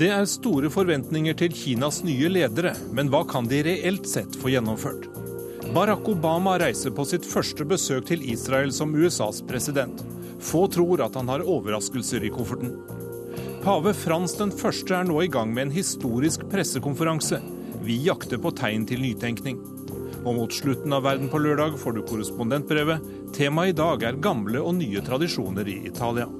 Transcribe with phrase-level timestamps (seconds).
[0.00, 4.48] Det er store forventninger til Kinas nye ledere, men hva kan de reelt sett få
[4.48, 5.10] gjennomført?
[5.74, 10.00] Barack Obama reiser på sitt første besøk til Israel som USAs president.
[10.40, 12.72] Få tror at han har overraskelser i kofferten.
[13.60, 17.42] Pave Frans den første er nå i gang med en historisk pressekonferanse.
[17.84, 19.60] Vi jakter på tegn til nytenkning.
[20.24, 23.04] Og mot slutten av Verden på lørdag får du korrespondentbrevet.
[23.36, 26.32] Temaet i dag er gamle og nye tradisjoner i Italia.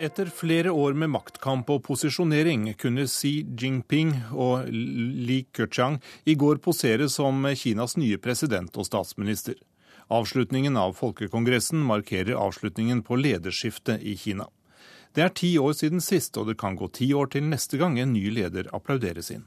[0.00, 5.96] Etter flere år med maktkamp og posisjonering kunne Xi Jinping og Li Keqiang
[6.28, 9.56] i går posere som Kinas nye president og statsminister.
[10.12, 14.50] Avslutningen av folkekongressen markerer avslutningen på lederskiftet i Kina.
[15.16, 17.96] Det er ti år siden sist, og det kan gå ti år til neste gang
[17.98, 19.46] en ny leder applauderes inn.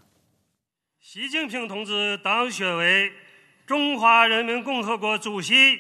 [1.00, 3.12] Xi Jinping 同志当选为
[3.68, 5.80] 中华人民共和国主席。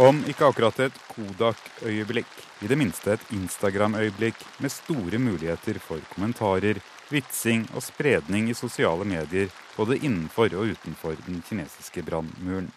[0.00, 2.30] Om ikke akkurat et Kodak-øyeblikk,
[2.64, 6.80] i det minste et Instagram-øyeblikk med store muligheter for kommentarer,
[7.12, 12.70] vitsing og spredning i sosiale medier både innenfor og utenfor den kinesiske brannmuren.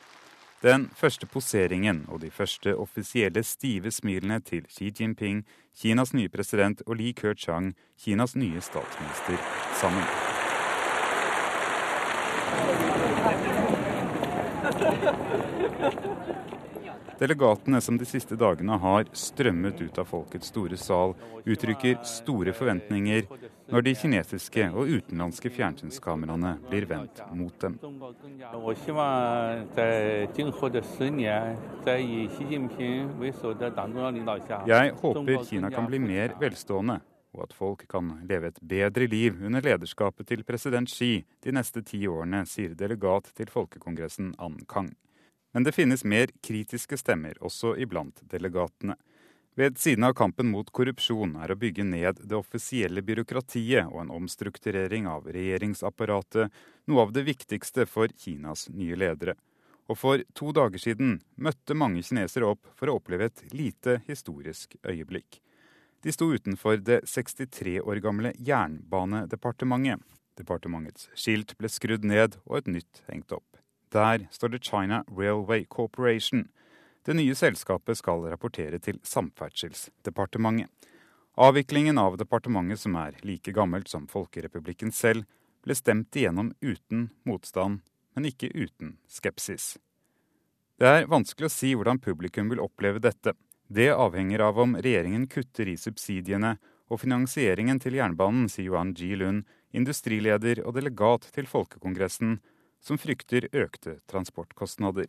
[0.63, 5.45] Den første poseringen og de første offisielle stive smilene til Xi Jinping,
[5.79, 7.71] Kinas nye president og Li Keqiang,
[8.03, 9.39] Kinas nye statsminister,
[9.79, 10.03] sammen.
[17.19, 21.13] Delegatene som de siste dagene har strømmet ut av folkets store sal,
[21.45, 23.27] uttrykker store forventninger
[23.71, 27.77] når de kinesiske og utenlandske fjernsynskameraene blir vendt mot dem.
[34.73, 36.99] Jeg håper Kina kan bli mer velstående,
[37.33, 41.81] og at folk kan leve et bedre liv under lederskapet til president Xi de neste
[41.85, 44.91] ti årene, sier delegat til folkekongressen An Kang.
[45.53, 48.97] Men det finnes mer kritiske stemmer også iblant delegatene.
[49.55, 54.13] Ved siden av kampen mot korrupsjon er å bygge ned det offisielle byråkratiet og en
[54.15, 56.49] omstrukturering av regjeringsapparatet
[56.89, 59.37] noe av det viktigste for Kinas nye ledere.
[59.85, 64.73] Og for to dager siden møtte mange kinesere opp for å oppleve et lite historisk
[64.81, 65.37] øyeblikk.
[66.01, 70.01] De sto utenfor det 63 år gamle Jernbanedepartementet.
[70.33, 73.52] Departementets skilt ble skrudd ned og et nytt hengt opp.
[73.93, 76.47] Der står det China Railway Corporation.
[77.05, 80.69] Det nye selskapet skal rapportere til Samferdselsdepartementet.
[81.37, 85.27] Avviklingen av departementet, som er like gammelt som Folkerepublikken selv,
[85.65, 87.81] ble stemt igjennom uten motstand,
[88.13, 89.75] men ikke uten skepsis.
[90.77, 93.35] Det er vanskelig å si hvordan publikum vil oppleve dette.
[93.69, 96.55] Det avhenger av om regjeringen kutter i subsidiene
[96.89, 99.43] og finansieringen til jernbanen, sier Yuan Ji Lun,
[99.73, 102.39] industrileder og delegat til Folkekongressen,
[102.83, 105.07] som frykter økte transportkostnader.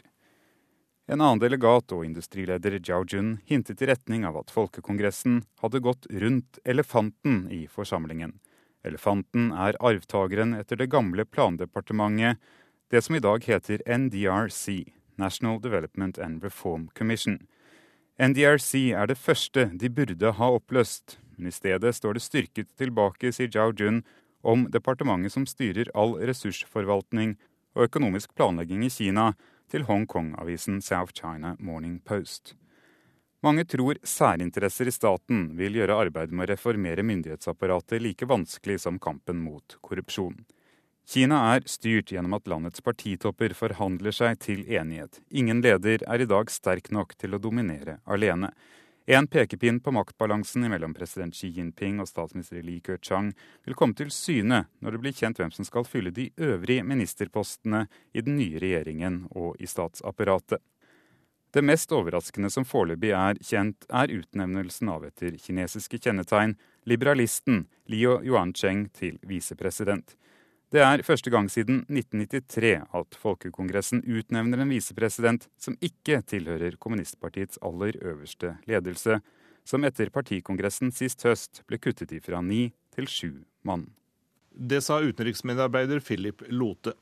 [1.11, 6.07] En annen delegat og industrileder Jiao Jun hintet i retning av at Folkekongressen hadde gått
[6.09, 8.39] rundt elefanten i forsamlingen.
[8.85, 12.39] Elefanten er arvtakeren etter det gamle plandepartementet,
[12.89, 17.41] det som i dag heter NDRC, National Development and Reform Commission.
[18.21, 23.33] NDRC er det første de burde ha oppløst, men i stedet står det styrket tilbake,
[23.33, 24.05] sier Jiao Jun,
[24.45, 27.35] om departementet som styrer all ressursforvaltning
[27.75, 29.33] og økonomisk planlegging i Kina
[29.71, 32.55] til Hongkong-avisen South China Morning Post.
[33.45, 38.97] Mange tror særinteresser i staten vil gjøre arbeidet med å reformere myndighetsapparatet like vanskelig som
[39.03, 40.39] kampen mot korrupsjon.
[41.05, 45.21] Kina er styrt gjennom at landets partitopper forhandler seg til enighet.
[45.29, 48.55] Ingen leder er i dag sterk nok til å dominere alene.
[49.06, 53.34] En pekepinn på maktbalansen mellom president Xi Jinping og statsminister Li Keqiang
[53.66, 57.82] vil komme til syne når det blir kjent hvem som skal fylle de øvrige ministerpostene
[58.16, 60.62] i den nye regjeringen og i statsapparatet.
[61.52, 66.56] Det mest overraskende som foreløpig er kjent, er utnevnelsen av etter kinesiske kjennetegn
[66.88, 70.17] liberalisten Liu Yuancheng til visepresident.
[70.75, 77.61] Det er første gang siden 1993 at Folkekongressen utnevner en visepresident som ikke tilhører kommunistpartiets
[77.62, 79.21] aller øverste ledelse,
[79.62, 83.31] som etter partikongressen sist høst ble kuttet ifra ni til sju
[83.62, 83.87] mann.
[84.50, 86.97] Det sa utenriksmedarbeider Philip Lote.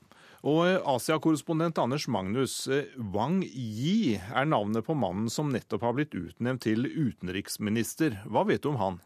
[0.45, 2.67] Og Asia-korrespondent Anders Magnus,
[3.15, 8.21] Wang Yi er navnet på mannen som nettopp har blitt utnevnt til utenriksminister.
[8.29, 9.01] Hva vet du om han?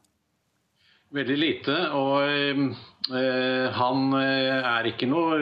[1.17, 1.75] Veldig lite.
[1.97, 5.41] Og øh, han eh, er ikke noe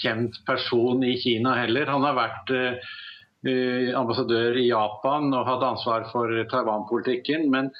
[0.00, 1.92] kjent person i Kina heller.
[1.92, 7.46] Han har vært øh, ambassadør i Japan og hatt ansvar for Taiwan-politikken.
[7.52, 7.70] Men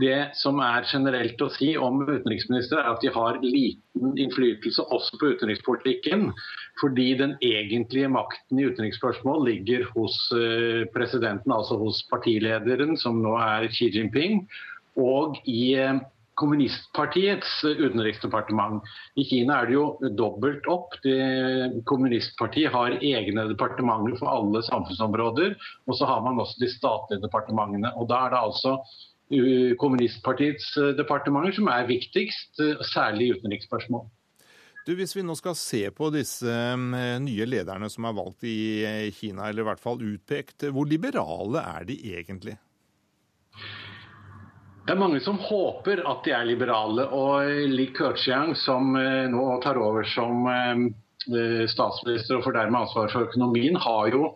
[0.00, 5.18] Det som er generelt å si om utenriksministre, er at de har liten innflytelse også
[5.20, 6.30] på utenrikspolitikken.
[6.80, 10.16] Fordi den egentlige makten i utenriksspørsmål ligger hos
[10.96, 14.46] presidenten, altså hos partilederen, som nå er Xi Jinping,
[14.96, 15.76] og i
[16.42, 18.82] kommunistpartiets utenriksdepartement.
[19.16, 19.86] I Kina er det jo
[20.18, 20.98] dobbelt opp.
[21.06, 21.14] De,
[21.88, 25.54] kommunistpartiet har egne departementer for alle samfunnsområder.
[25.86, 27.94] Og så har man også de statlige departementene.
[27.96, 28.76] Og da er det altså
[29.80, 32.58] kommunistpartiets departementer som er viktigst,
[32.90, 34.04] særlig i utenriksspørsmål.
[34.82, 36.50] Du, hvis vi nå skal se på disse
[37.22, 41.86] nye lederne som er valgt i Kina, eller i hvert fall utpekt, hvor liberale er
[41.86, 42.56] de egentlig?
[44.82, 47.06] Det er mange som håper at de er liberale.
[47.14, 50.48] Og Li Keqiang, som nå tar over som
[51.70, 54.32] statsminister og får dermed ansvar for økonomien, har jo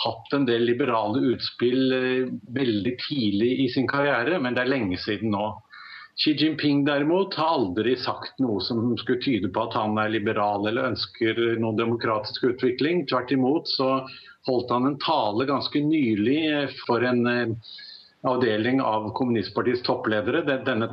[0.00, 4.98] hatt en del liberale utspill eh, veldig tidlig i sin karriere, men det er lenge
[5.00, 5.50] siden nå.
[6.22, 10.66] Xi Jinping derimot har aldri sagt noe som skulle tyde på at han er liberal
[10.68, 13.06] eller ønsker noen demokratisk utvikling.
[13.08, 14.02] Tvert imot så
[14.48, 17.72] holdt han en tale ganske nylig eh, for en eh,
[18.28, 20.44] avdeling av kommunistpartiets toppledere.
[20.66, 20.88] Denne,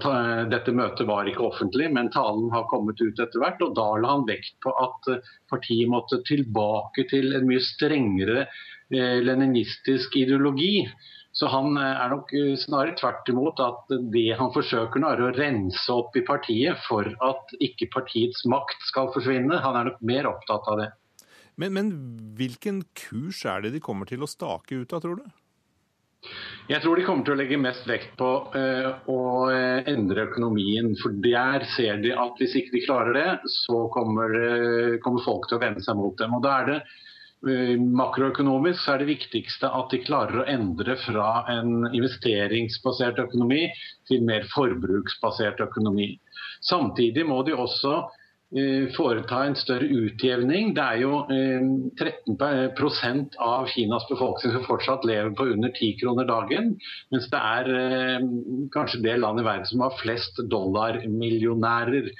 [0.50, 3.62] dette møtet var ikke offentlig, men talen har kommet ut etter hvert.
[3.62, 5.14] og Da la han vekt på at
[5.52, 8.48] partiet måtte tilbake til en mye strengere
[8.90, 10.90] Eh, leninistisk ideologi.
[11.32, 15.22] Så han eh, er nok eh, snarere tvert imot at det han forsøker nå er
[15.22, 19.62] å rense opp i partiet for at ikke partiets makt skal forsvinne.
[19.62, 20.90] Han er nok mer opptatt av det.
[21.62, 21.92] Men, men
[22.40, 25.30] hvilken kurs er det de kommer til å stake ut av, tror du?
[26.70, 29.20] Jeg tror de kommer til å legge mest vekt på uh, å
[29.90, 30.92] endre økonomien.
[31.02, 35.50] For der ser de at hvis ikke de klarer det, så kommer, uh, kommer folk
[35.50, 36.36] til å vende seg mot dem.
[36.38, 36.82] Og da er det
[37.48, 43.62] Eh, makroøkonomisk er det viktigste at de klarer å endre fra en investeringsbasert økonomi
[44.10, 46.10] til mer forbruksbasert økonomi.
[46.68, 48.18] Samtidig må de også eh,
[48.96, 50.74] foreta en større utjevning.
[50.78, 51.22] Det er jo
[52.00, 56.76] 13 eh, av Kinas befolkning som fortsatt lever på under 10 kroner dagen.
[57.14, 58.28] Mens det er
[58.74, 62.14] kanskje det landet i verden som har flest dollarmillionærer.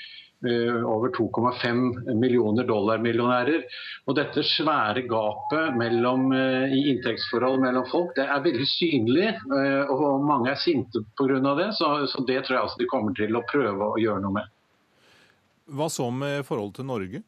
[0.46, 3.64] Eh, over 2,5 millioner dollar-millionærer.
[4.08, 9.28] Og Dette svære gapet mellom, eh, i inntektsforhold mellom folk det er veldig synlig.
[9.36, 11.56] Eh, og Mange er sinte pga.
[11.60, 14.38] det, så, så det tror jeg altså de kommer til å prøve å gjøre noe
[14.40, 14.48] med.
[15.70, 17.24] Hva så med forhold til Norge?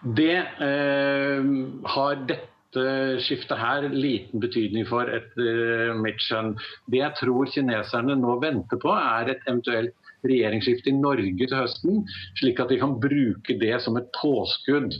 [0.00, 1.50] Det eh,
[1.94, 2.84] har dette
[3.24, 6.54] skiftet her liten betydning for, etter mitt skjønn.
[6.88, 12.04] Det jeg tror kineserne nå venter på, er et eventuelt regjeringsskifte i Norge til høsten,
[12.40, 14.96] slik at de kan bruke det som et påskudd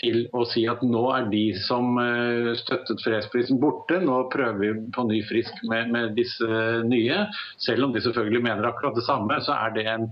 [0.00, 4.72] til å si at nå er de som eh, støttet fredsprisen borte, nå prøver vi
[4.94, 6.48] på ny frisk med, med disse
[6.88, 7.20] nye.
[7.62, 10.08] Selv om de selvfølgelig mener akkurat det samme, så er det en,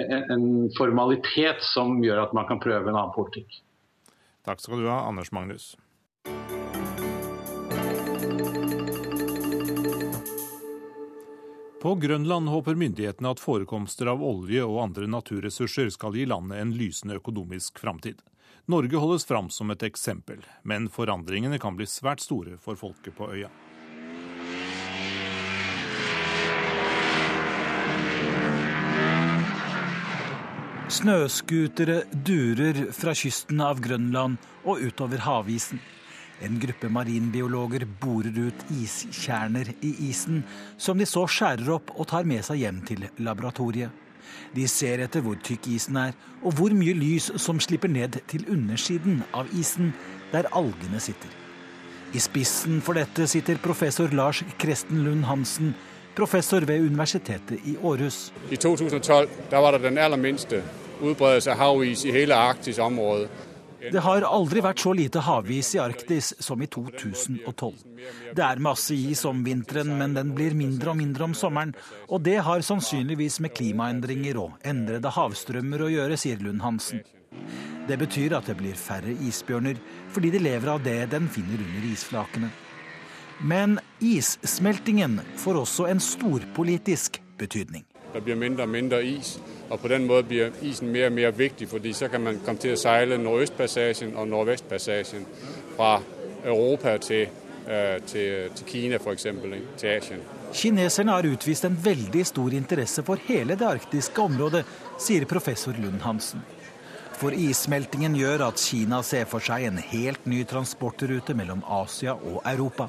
[0.00, 3.60] en formalitet som gjør at man kan prøve en annen politikk.
[4.46, 5.74] Takk skal du ha, Anders Magnus.
[11.80, 16.74] På Grønland håper myndighetene at forekomster av olje og andre naturressurser skal gi landet en
[16.76, 18.18] lysende økonomisk framtid.
[18.68, 23.30] Norge holdes fram som et eksempel, men forandringene kan bli svært store for folket på
[23.32, 23.48] øya.
[30.90, 35.78] Snøscootere durer fra kysten av Grønland og utover havisen.
[36.42, 40.40] En gruppe marinbiologer borer ut iskjerner i isen,
[40.74, 43.94] som de så skjærer opp og tar med seg hjem til laboratoriet.
[44.56, 48.50] De ser etter hvor tykk isen er, og hvor mye lys som slipper ned til
[48.50, 49.94] undersiden av isen,
[50.34, 51.30] der algene sitter.
[52.10, 55.70] I spissen for dette sitter professor Lars Kresten Lund Hansen,
[56.18, 58.32] professor ved Universitetet i Århus.
[58.50, 60.64] I 2012 var det den aller minste
[61.02, 63.30] utbredelse av havis i hele Arktis-området.
[63.80, 67.78] Det har aldri vært så lite havis i Arktis som i 2012.
[68.36, 71.72] Det er masse is om vinteren, men den blir mindre og mindre om sommeren.
[72.12, 77.00] Og det har sannsynligvis med klimaendringer og endrede havstrømmer å gjøre, sier Lund Hansen.
[77.88, 79.80] Det betyr at det blir færre isbjørner,
[80.12, 82.50] fordi de lever av det den finner under isflakene.
[83.40, 87.86] Men issmeltingen får også en storpolitisk betydning.
[88.12, 89.38] Det blir mindre og mindre is.
[89.70, 92.58] Og på den måten blir isen mer og mer viktig, fordi så kan man komme
[92.58, 95.26] til å seile Nordøstpassasjen og Nordvestpassasjen
[95.76, 95.92] fra
[96.44, 97.28] Europa til,
[97.68, 99.28] uh, til, til Kina f.eks.,
[99.78, 100.24] til Asien.
[100.52, 104.64] Kineserne har utvist en veldig stor interesse for hele det arktiske området,
[104.98, 106.42] sier professor Lund Hansen.
[107.20, 112.40] For issmeltingen gjør at Kina ser for seg en helt ny transportrute mellom Asia og
[112.48, 112.88] Europa.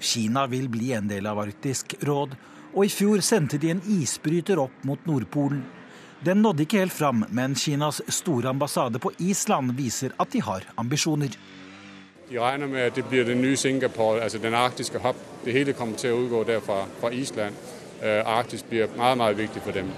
[0.00, 2.38] Kina vil bli en del av Arktisk råd,
[2.76, 5.62] Og i fjor sendte de en isbryter opp mot Nordpolen.
[6.24, 10.64] Den nådde ikke helt fram, men Kinas store ambassade på Island viser at de har
[10.76, 11.28] ambisjoner.
[12.30, 15.16] De regner med at det blir den nye Singapore, altså den arktiske hub.
[15.44, 17.54] Det hele kommer til å utgå der fra, Island.
[18.02, 19.90] Uh, Arktis blir meget, meget viktig for dem.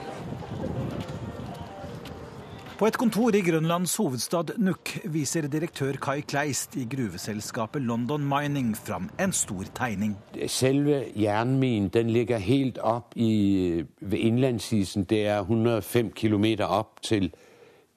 [2.80, 8.70] På et kontor i Grønlands hovedstad Nuuk viser direktør Kai Kleist i gruveselskapet London Mining
[8.72, 10.14] fram en stor tegning.
[10.48, 15.04] Selve jernminen ligger helt opp i, ved innlandsisen.
[15.04, 17.28] Det er 105 km opp til,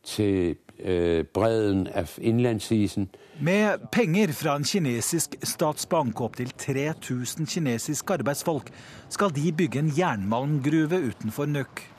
[0.04, 3.08] til øh, bredden av innlandsisen.
[3.40, 8.68] Med penger fra en kinesisk statsbank og opptil 3000 kinesiske arbeidsfolk
[9.08, 11.93] skal de bygge en jernmalmgruve utenfor Nuuk.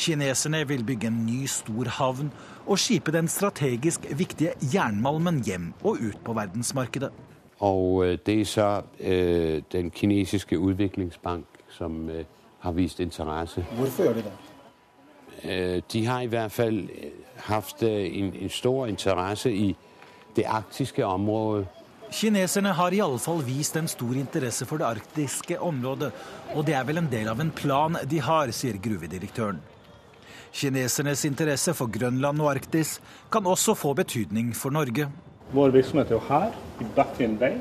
[0.00, 2.30] Kineserne vil bygge en ny, stor havn
[2.66, 7.10] og skipe den strategisk viktige jernmalmen hjem og ut på verdensmarkedet.
[7.60, 12.24] Og øh, det er så eh, den kinesiske utviklingsbank som eh,
[12.60, 13.64] har vist interesse.
[13.76, 14.32] Hvorfor gjør de det?
[15.42, 16.88] Eh, de har i hvert fall
[17.36, 19.76] hatt en, en stor interesse i
[20.36, 21.66] det arktiske området.
[22.10, 26.10] Kineserne har i alle fall vist en stor interesse for det arktiske området,
[26.54, 29.60] og det er vel en del av en plan de har, sier gruvedirektøren.
[30.52, 32.98] Kinesernes interesse for Grønland og Arktis
[33.32, 35.06] kan også få betydning for Norge.
[35.54, 37.58] Vår virksomhet er jo her, i Baffin Bay.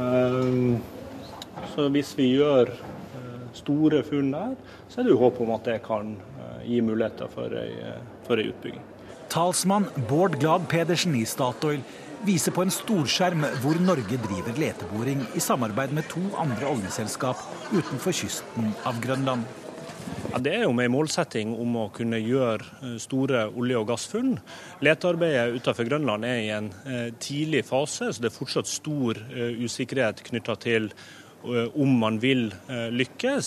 [0.00, 0.78] Ehm,
[1.74, 4.54] så hvis vi gjør eh, store funn der,
[4.88, 8.00] så er det jo håp om at det kan eh, gi muligheter for ei, eh,
[8.28, 8.84] for ei utbygging.
[9.30, 11.84] Talsmann Bård Glad Pedersen i Statoil
[12.26, 17.40] viser på en storskjerm hvor Norge driver leteboring i samarbeid med to andre oljeselskap
[17.72, 19.46] utenfor kysten av Grønland.
[20.30, 24.36] Ja, det er jo med målsetting om å kunne gjøre eh, store olje- og gassfunn.
[24.84, 29.58] Letearbeidet utenfor Grønland er i en eh, tidlig fase, så det er fortsatt stor eh,
[29.58, 30.92] usikkerhet knytta til
[31.40, 32.50] om man vil
[32.92, 33.46] lykkes.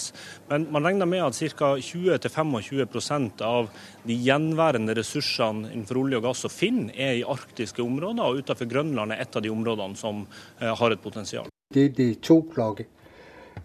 [0.49, 1.67] Men man regner med at ca.
[1.77, 3.67] 20-25% av
[4.01, 8.71] de gjenværende ressursene innenfor olje og gass og finn er i arktiske områder, og utenfor
[8.71, 10.25] Grønland er et av de områdene som
[10.57, 11.53] har et potensial.
[11.69, 12.89] Det er de to klokker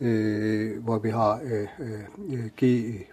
[0.00, 3.06] Øh, hvor vi har øh, øh, gitt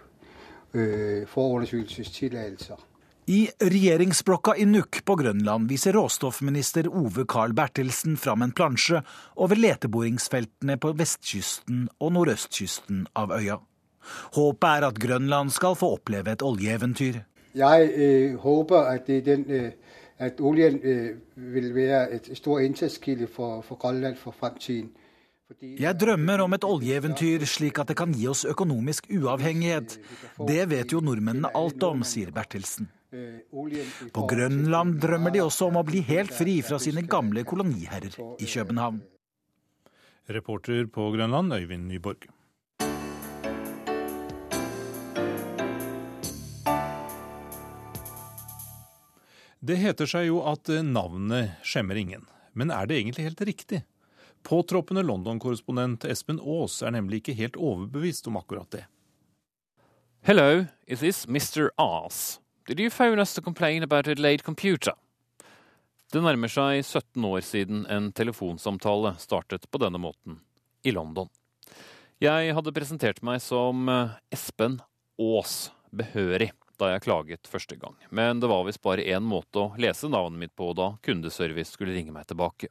[1.26, 2.76] forundersøkelsestillatelser.
[3.26, 9.00] I regjeringsblokka i Nuuk på Grønland viser råstoffminister Ove Carl Bertelsen fram en plansje
[9.36, 13.56] over leteboringsfeltene på vestkysten og nordøstkysten av øya.
[14.36, 17.18] Håpet er at Grønland skal få oppleve et oljeeventyr.
[17.56, 19.72] Jeg eh, håper at, den, eh,
[20.18, 24.92] at oljen eh, vil være et stor inntektskilde for, for Grønland for fremtiden.
[25.62, 29.94] Jeg drømmer om et oljeeventyr slik at det kan gi oss økonomisk uavhengighet.
[30.48, 32.88] Det vet jo nordmennene alt om, sier Bertelsen.
[34.12, 38.48] På Grønland drømmer de også om å bli helt fri fra sine gamle koloniherrer i
[38.50, 38.98] København.
[40.34, 42.26] Reporter på Grønland, Øyvind Nyborg.
[49.66, 52.26] Det heter seg jo at navnet skjemmer ingen.
[52.58, 53.86] Men er det egentlig helt riktig?
[54.46, 58.84] Påtroppende London-korrespondent Espen Aas er nemlig ikke helt overbevist om akkurat det.
[60.22, 61.72] Hello, is this Mr.
[61.76, 62.38] Aas?
[62.68, 64.94] Did you phone us to complain about a delayed computer?
[66.12, 70.38] Det nærmer seg 17 år siden en telefonsamtale startet på denne måten
[70.86, 71.26] i London.
[72.22, 74.78] Jeg hadde presentert meg som eh, Espen
[75.18, 77.98] Aas, behørig, da jeg klaget første gang.
[78.14, 81.98] Men det var visst bare én måte å lese navnet mitt på da kundeservice skulle
[81.98, 82.70] ringe meg tilbake.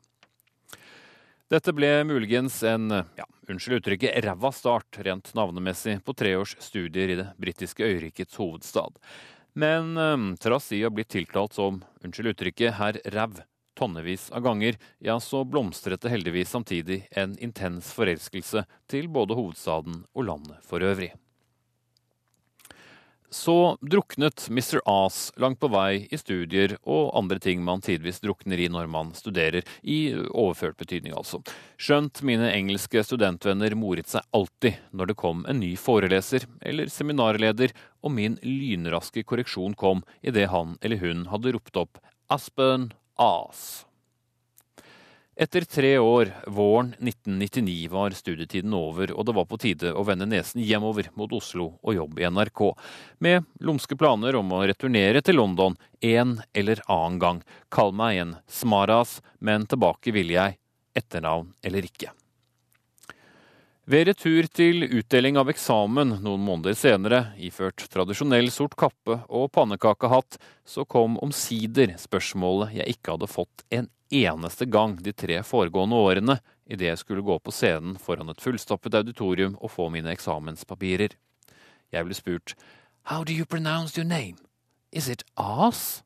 [1.46, 7.12] Dette ble muligens en, ja, unnskyld uttrykket, ræva start rent navnemessig på tre års studier
[7.14, 8.98] i det britiske øyrikets hovedstad.
[9.54, 13.44] Men um, trass i å blitt tiltalt som, unnskyld uttrykket, herr Ræv
[13.78, 20.02] tonnevis av ganger, ja, så blomstret det heldigvis samtidig en intens forelskelse til både hovedstaden
[20.16, 21.12] og landet for øvrig.
[23.36, 24.80] Så druknet Mr.
[24.86, 29.10] As langt på vei i studier og andre ting man tidvis drukner i når man
[29.18, 31.42] studerer, i overført betydning altså.
[31.76, 37.76] Skjønt mine engelske studentvenner moret seg alltid når det kom en ny foreleser eller seminarleder,
[38.08, 42.00] og min lynraske korreksjon kom idet han eller hun hadde ropt opp
[42.32, 43.84] Aspen Aas.
[45.38, 50.30] Etter tre år, våren 1999, var studietiden over, og det var på tide å vende
[50.32, 52.62] nesen hjemover mot Oslo og jobb i NRK,
[53.20, 57.42] med lumske planer om å returnere til London en eller annen gang.
[57.68, 60.56] Kall meg en smaras, men tilbake vil jeg,
[60.96, 62.14] etternavn eller ikke.
[63.92, 70.40] Ved retur til utdeling av eksamen noen måneder senere, iført tradisjonell sort kappe og pannekakehatt,
[70.64, 76.38] så kom omsider spørsmålet jeg ikke hadde fått en eneste gang de tre foregående årene
[76.66, 81.14] idet jeg skulle gå på scenen foran et fullstappet auditorium og få mine eksamenspapirer.
[81.94, 82.56] Jeg ble spurt
[83.10, 84.38] How do you pronounce your name?
[84.92, 86.02] Is it As?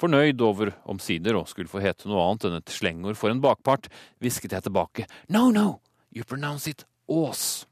[0.00, 3.90] Fornøyd over omsider å skulle få hete noe annet enn et slengord for en bakpart,
[4.22, 5.80] hvisket jeg tilbake No, no!
[6.10, 7.66] You pronounce it Ås.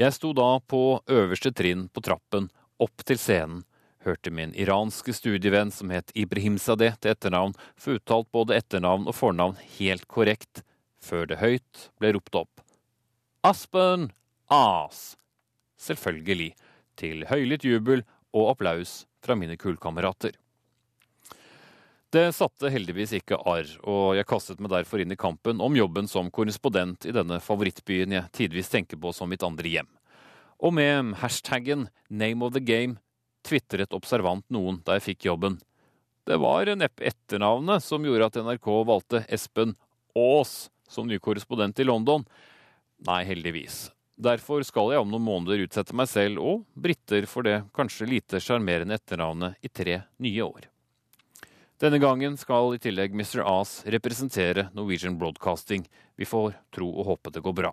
[0.00, 2.48] Jeg sto da på øverste trinn på trappen
[2.82, 3.62] opp til scenen,
[4.04, 9.58] hørte min iranske studievenn som het Ibrahimzadeh til etternavn, få uttalt både etternavn og fornavn
[9.78, 10.62] helt korrekt,
[11.02, 12.62] før det høyt ble ropt opp.
[13.42, 14.10] Aspen
[14.52, 15.16] As!
[15.82, 16.52] Selvfølgelig,
[16.98, 18.04] til høylytt jubel
[18.36, 20.36] og applaus fra mine kullkamerater.
[22.12, 26.10] Det satte heldigvis ikke arr, og jeg kastet meg derfor inn i kampen om jobben
[26.10, 29.88] som korrespondent i denne favorittbyen jeg tidvis tenker på som mitt andre hjem.
[30.60, 32.98] Og med hashtaggen 'name of the game'
[33.46, 35.58] tvitret observant noen da jeg fikk jobben.
[36.26, 39.74] Det var neppe etternavnet som gjorde at NRK valgte Espen
[40.14, 42.24] Aas som ny korrespondent i London.
[43.06, 43.88] Nei, heldigvis.
[44.22, 48.38] Derfor skal jeg om noen måneder utsette meg selv og briter for det kanskje lite
[48.42, 50.68] sjarmerende etternavnet i tre nye år.
[51.82, 53.40] Denne gangen skal i tillegg Mr.
[53.42, 55.82] Aas representere Norwegian Broadcasting.
[56.14, 57.72] Vi får tro og håpe det går bra.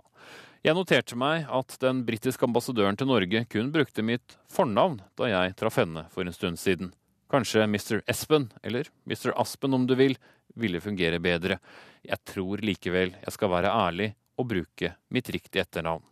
[0.60, 5.56] Jeg noterte meg at den britiske ambassadøren til Norge kun brukte mitt fornavn da jeg
[5.56, 6.90] traff henne for en stund siden.
[7.32, 8.02] Kanskje Mr.
[8.12, 9.32] Espen, eller Mr.
[9.40, 10.18] Aspen om du vil,
[10.60, 11.62] ville fungere bedre.
[12.04, 16.04] Jeg tror likevel jeg skal være ærlig og bruke mitt riktige etternavn.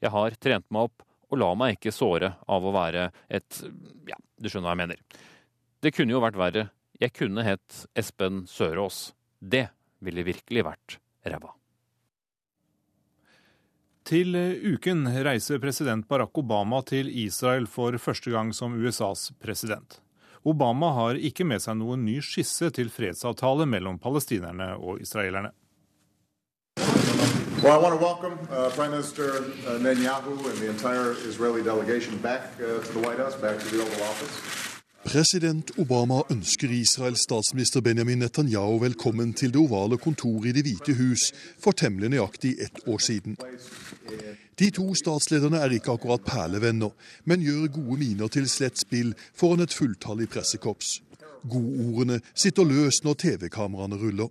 [0.00, 3.62] Jeg har trent meg opp og la meg ikke såre av å være et
[4.08, 5.24] ja, du skjønner hva jeg mener.
[5.84, 6.70] Det kunne jo vært verre
[7.02, 9.10] jeg kunne hett Espen Sørås.
[9.36, 9.66] Det
[10.00, 11.58] ville virkelig vært ræva.
[14.02, 14.34] Til
[14.74, 20.00] uken reiser president Barack Obama til Israel for første gang som USAs president.
[20.44, 25.52] Obama har ikke med seg noen ny skisse til fredsavtale mellom palestinerne og israelerne.
[27.62, 32.18] Well, I want to welcome uh, Prime Minister uh, Netanyahu and the entire Israeli delegation
[32.18, 34.62] back uh, to the White House, back to the Oval Office.
[35.04, 40.94] President Obama ønsker Israels statsminister Benjamin Netanyahu velkommen til det ovale kontoret i Det hvite
[40.94, 43.36] hus for temmelig nøyaktig ett år siden.
[44.58, 46.92] De to statslederne er ikke akkurat perlevenner,
[47.24, 51.00] men gjør gode miner til slett spill foran et fulltallig pressekorps.
[51.50, 54.30] Godordene sitter løst når TV-kameraene ruller.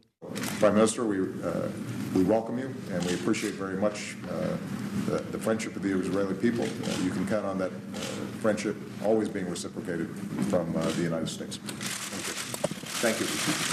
[13.01, 13.25] Thank you.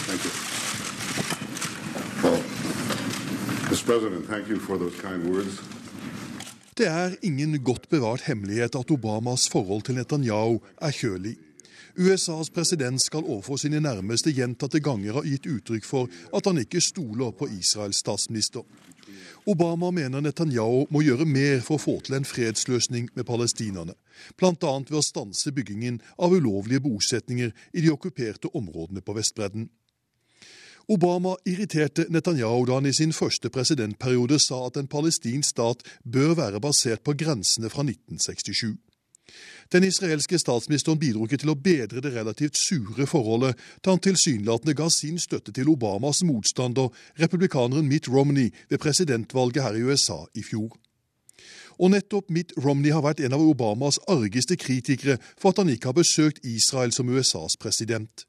[0.08, 0.32] Thank you.
[2.22, 2.42] Well,
[3.70, 3.84] Mr.
[3.84, 5.60] President, thank you for those kind words.
[6.78, 11.32] Det er ingen godt bevart hemmelighet at Obamas forhold til Netanyahu er kjølig.
[11.98, 16.06] USAs president skal overfor sine nærmeste gjentatte ganger ha gitt uttrykk for
[16.38, 18.62] at han ikke stoler på Israels statsminister.
[19.50, 23.98] Obama mener Netanyahu må gjøre mer for å få til en fredsløsning med palestinerne,
[24.38, 24.54] bl.a.
[24.78, 29.66] ved å stanse byggingen av ulovlige bosetninger i de okkuperte områdene på Vestbredden.
[30.88, 36.32] Obama irriterte Netanyahu da han i sin første presidentperiode sa at en palestinsk stat bør
[36.38, 38.78] være basert på grensene fra 1967.
[39.72, 44.72] Den israelske statsministeren bidro ikke til å bedre det relativt sure forholdet da han tilsynelatende
[44.78, 46.88] ga sin støtte til Obamas motstander,
[47.20, 50.72] republikaneren Mitt Romney, ved presidentvalget her i USA i fjor.
[51.76, 55.92] Og nettopp Mitt Romney har vært en av Obamas argeste kritikere for at han ikke
[55.92, 58.24] har besøkt Israel som USAs president.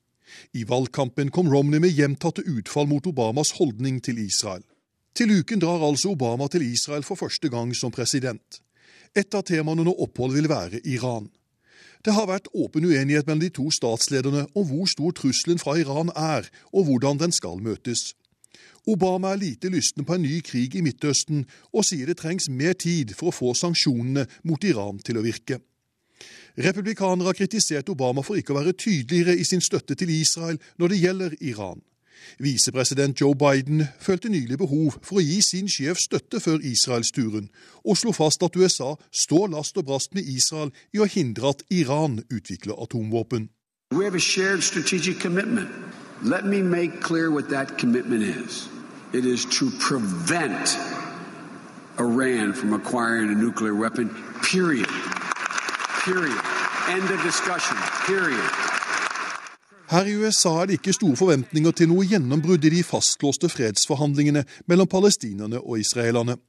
[0.53, 4.63] I valgkampen kom Romney med gjentatte utfall mot Obamas holdning til Israel.
[5.15, 8.61] Til uken drar altså Obama til Israel for første gang som president.
[9.17, 11.29] Et av temaene under opphold vil være Iran.
[12.05, 16.13] Det har vært åpen uenighet mellom de to statslederne om hvor stor trusselen fra Iran
[16.15, 18.13] er, og hvordan den skal møtes.
[18.87, 21.43] Obama er lite lysten på en ny krig i Midtøsten,
[21.75, 25.59] og sier det trengs mer tid for å få sanksjonene mot Iran til å virke.
[26.59, 30.91] Republikanere har kritisert Obama for ikke å være tydeligere i sin støtte til Israel når
[30.91, 31.79] det gjelder Iran.
[32.39, 37.47] Visepresident Joe Biden følte nylig behov for å gi sin sjef støtte før Israelsturen,
[37.87, 41.63] og slo fast at USA står last og brast med Israel i å hindre at
[41.71, 43.49] Iran utvikler atomvåpen.
[43.91, 45.69] We have a shared strategic commitment.
[46.21, 48.67] Let me make clear what that commitment is.
[49.13, 50.77] It is to prevent
[51.97, 54.09] Iran from acquiring a nuclear weapon,
[54.43, 54.87] period.
[56.03, 56.48] Period.
[59.89, 64.41] Her i USA er det ikke store forventninger til noe gjennombrudd i de fastlåste fredsforhandlingene
[64.65, 66.39] mellom palestinerne og israelerne.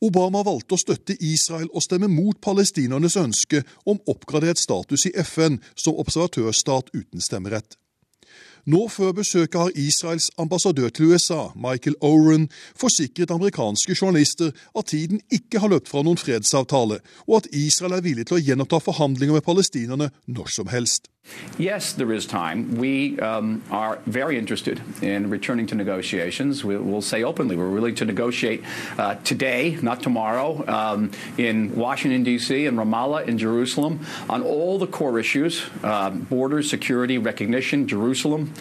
[0.00, 5.58] Obama valgte å støtte Israel og stemme mot palestinernes ønske om oppgradert status i FN
[5.76, 7.76] som observatørstat uten stemmerett.
[8.66, 15.20] Nå før besøket har Israels ambassadør til USA, Michael Oren, forsikret amerikanske journalister at tiden
[15.30, 19.38] ikke har løpt fra noen fredsavtale, og at Israel er villig til å gjenoppta forhandlinger
[19.38, 21.08] med palestinerne når som helst.
[21.58, 22.76] Yes, there is time.
[22.76, 26.64] We um, are very interested in returning to negotiations.
[26.64, 28.62] We, will say openly we're willing to negotiate
[28.96, 34.86] uh, today, not tomorrow, um, in Washington, D.C., and Ramallah, in Jerusalem, on all the
[34.86, 38.52] core issues uh, borders, security, recognition, Jerusalem.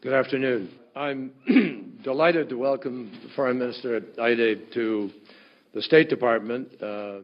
[0.00, 0.70] Good afternoon.
[0.94, 1.32] I'm
[2.02, 5.10] delighted to welcome Foreign Minister Aide to
[5.72, 6.80] the State Department.
[6.80, 7.20] Uh,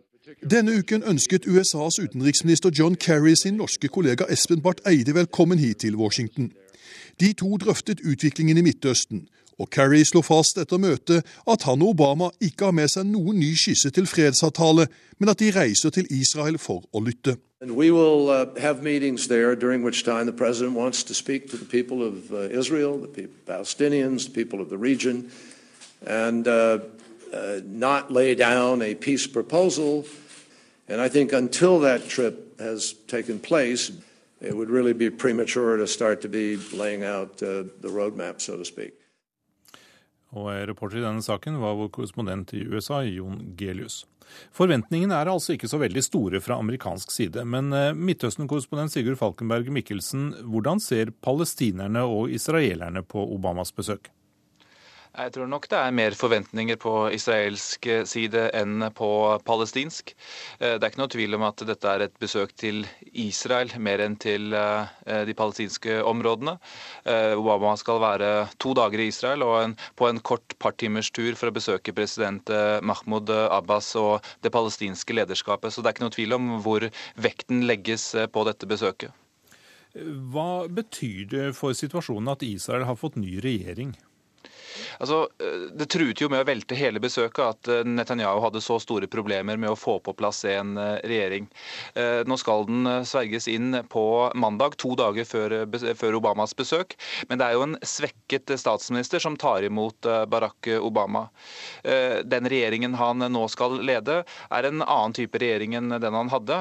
[0.51, 5.77] Denne uken ønsket USAs utenriksminister John Kerry sin norske kollega Espen Barth Eide velkommen hit
[5.81, 6.53] til Washington.
[7.21, 9.29] De to drøftet utviklingen i Midtøsten,
[9.59, 13.41] og Kerry slo fast etter møtet at han og Obama ikke har med seg noen
[13.41, 14.87] ny skisse til fredsavtale,
[15.19, 17.37] men at de reiser til Israel for å lytte.
[17.65, 19.17] Will uh, to
[21.49, 21.97] to
[22.37, 23.09] uh, Israel,
[26.07, 26.79] and uh,
[27.33, 30.05] uh, not lay down a peace proposal.
[30.89, 33.93] And I think until that trip has taken place,
[34.41, 38.57] it would really be premature to start to be laying out uh, the roadmap, so
[38.57, 38.93] to speak.
[40.31, 44.05] Og Reporter i denne saken var vår korrespondent i USA, Jon Gelius.
[44.55, 47.43] Forventningene er altså ikke så veldig store fra amerikansk side.
[47.43, 54.13] Men eh, Midtøsten-korrespondent Sigurd Falkenberg Mikkelsen, hvordan ser palestinerne og israelerne på Obamas besøk?
[55.11, 59.09] Jeg tror nok det er mer forventninger på israelsk side enn på
[59.43, 60.13] palestinsk.
[60.61, 64.05] Eh, det er ikke noe tvil om at dette er et besøk til Israel mer
[64.05, 66.55] enn til eh, de palestinske områdene.
[67.03, 68.29] Eh, Obama skal være
[68.63, 72.53] to dager i Israel og en, på en kort partimerstur for å besøke president
[72.87, 75.75] Mahmoud Abbas og det palestinske lederskapet.
[75.75, 76.87] Så det er ikke noe tvil om hvor
[77.19, 79.11] vekten legges på dette besøket.
[80.31, 83.97] Hva betyr det for situasjonen at Israel har fått ny regjering?
[84.99, 88.79] Altså, eh, Det truet jo med å velte hele besøket at eh, Netanyahu hadde så
[88.83, 91.49] store problemer med å få på plass en eh, regjering.
[92.27, 94.03] Nå skal den sverges inn på
[94.39, 96.95] mandag, to dager før, Obamas besøk.
[97.29, 101.27] Men det er jo en svekket statsminister som tar imot Barack Obama.
[101.83, 106.59] Den regjeringen han nå skal lede, er en annen type regjering enn den han hadde.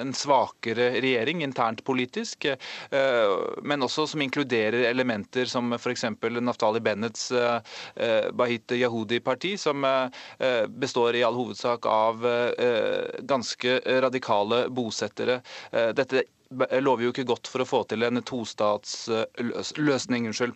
[0.00, 2.48] En svakere regjering internt politisk,
[3.62, 6.06] men også som inkluderer elementer som f.eks.
[6.40, 7.30] Naftali Bennets
[8.32, 15.40] Bahit Yahudi-parti, som eh, består i all hovedsak av eh, ganske radikale bosettere.
[15.72, 16.22] Dette
[16.84, 20.26] lover jo ikke godt for å få til en tostatsløsning.
[20.28, 20.52] unnskyld.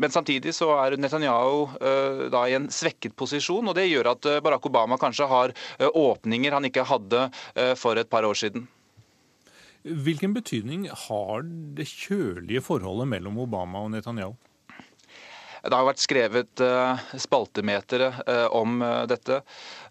[0.00, 1.66] Men samtidig så er Netanyahu
[2.32, 5.52] da i en svekket posisjon, og det gjør at Barack Obama kanskje har
[5.92, 7.28] åpninger han ikke hadde
[7.76, 8.64] for et par år siden.
[9.84, 11.42] Hvilken betydning har
[11.76, 14.32] det kjølige forholdet mellom Obama og Netanyahu?
[15.64, 19.40] Det har vært skrevet eh, spaltemetere eh, om eh, dette.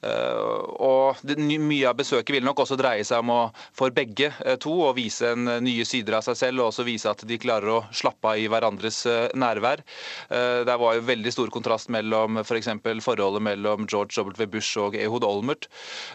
[0.04, 3.38] Og Mye av besøket vil nok også dreie seg om å
[3.72, 7.24] for begge to å vise en nye sider av seg selv, og også vise at
[7.24, 8.98] de klarer å slappe av i hverandres
[9.40, 9.80] nærvær.
[10.28, 12.68] Det var jo veldig stor kontrast mellom f.eks.
[12.84, 14.50] For forholdet mellom George W.
[14.52, 15.70] Bush og Ehud Olmert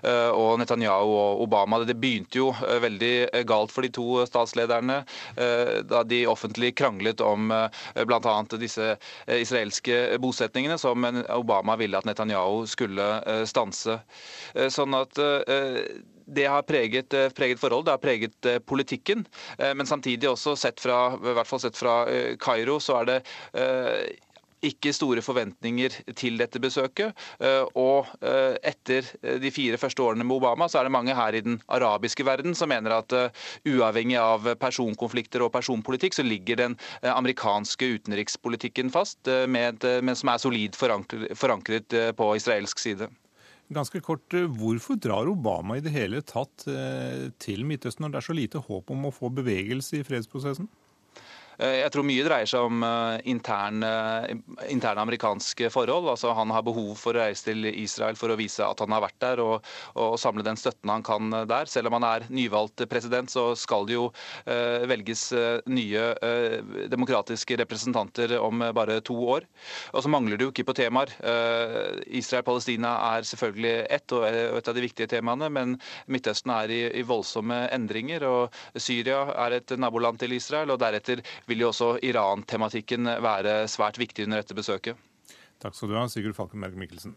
[0.05, 1.81] og Netanyahu og Obama.
[1.89, 2.51] Det begynte jo
[2.85, 5.01] veldig galt for de to statslederne
[5.89, 8.37] da de offentlig kranglet om bl.a.
[8.61, 8.93] disse
[9.49, 14.01] israelske bosetningene, som Obama ville at Netanyahu skulle eh, stanse.
[14.55, 15.83] Eh, sånn at eh,
[16.29, 19.23] det har preget, preget forhold, det har preget politikken.
[19.57, 21.95] Men samtidig også sett fra, i hvert fall sett fra
[22.37, 23.17] Kairo, så er det
[24.65, 27.15] ikke store forventninger til dette besøket.
[27.43, 29.07] Eh, og eh, etter
[29.43, 32.57] de fire første årene med Obama, så er det mange her i den arabiske verden
[32.59, 39.29] som mener at eh, uavhengig av personkonflikter og personpolitikk, så ligger den amerikanske utenrikspolitikken fast,
[39.51, 39.79] men
[40.17, 43.09] som er solid forankret på israelsk side.
[43.75, 46.65] Ganske kort, Hvorfor drar Obama i det hele tatt
[47.43, 50.71] til Midtøsten når det er så lite håp om å få bevegelse i fredsprosessen?
[51.59, 52.85] Jeg tror mye dreier seg om
[53.27, 53.89] interne,
[54.71, 56.07] interne amerikanske forhold.
[56.13, 59.03] Altså, han har behov for å reise til Israel for å vise at han har
[59.03, 59.67] vært der, og,
[59.99, 61.67] og samle den støtten han kan der.
[61.71, 64.07] Selv om han er nyvalgt president, så skal det jo
[64.89, 65.25] velges
[65.67, 66.05] nye
[66.93, 69.49] demokratiske representanter om bare to år.
[69.93, 71.11] Og så mangler det jo ikke på temaer.
[72.07, 75.75] Israel-Palestina er selvfølgelig ett og et av de viktige temaene, men
[76.07, 78.25] Midtøsten er i, i voldsomme endringer.
[78.31, 83.99] og Syria er et naboland til Israel, og deretter vil jo også Iran-tematikken være svært
[84.01, 85.01] viktig under dette besøket.
[85.59, 87.17] Takk skal du ha, Sigurd Falkenberg Mikkelsen.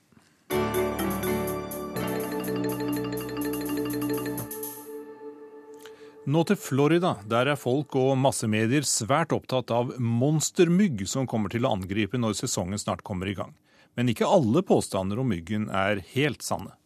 [6.32, 7.16] Nå til Florida.
[7.26, 12.38] Der er folk og massemedier svært opptatt av monstermygg som kommer til å angripe når
[12.38, 13.56] sesongen snart kommer i gang.
[13.98, 16.78] Men ikke alle påstander om myggen er helt sanne.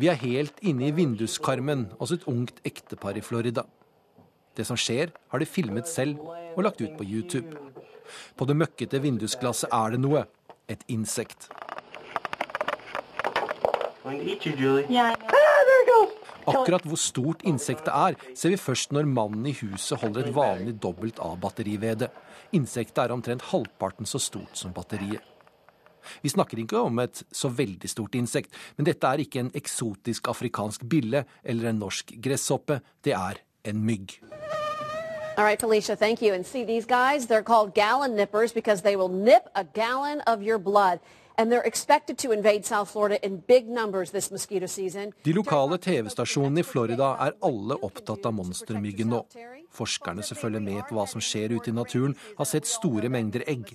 [0.00, 3.66] Vi er helt inne i vinduskarmen hos et ungt ektepar i Florida.
[4.56, 6.22] Det som skjer, har de filmet selv
[6.56, 7.52] og lagt ut på YouTube.
[8.36, 10.24] På det møkkete vindusglasset er det noe.
[10.70, 11.48] Et insekt.
[16.50, 20.78] Akkurat hvor stort insektet er, ser vi først når mannen i huset holder et vanlig
[20.82, 22.10] dobbelt A-batteri ved det.
[22.56, 25.29] Insektet er omtrent halvparten så stort som batteriet.
[26.22, 30.28] Vi snakker ikke om et så veldig stort insekt, men dette er ikke en eksotisk
[30.32, 32.80] afrikansk bille eller en norsk gresshoppe.
[33.04, 34.20] Det er en mygg.
[35.36, 36.34] All right, Felicia, thank you.
[36.34, 37.26] And see these guys?
[37.26, 41.00] They're called gallon nippers because they will nip a gallon of your blood.
[45.24, 49.22] De lokale TV-stasjonene i Florida er alle opptatt av monstermyggen nå.
[49.72, 53.46] Forskerne som følger med på hva som skjer ute i naturen, har sett store mengder
[53.48, 53.72] egg.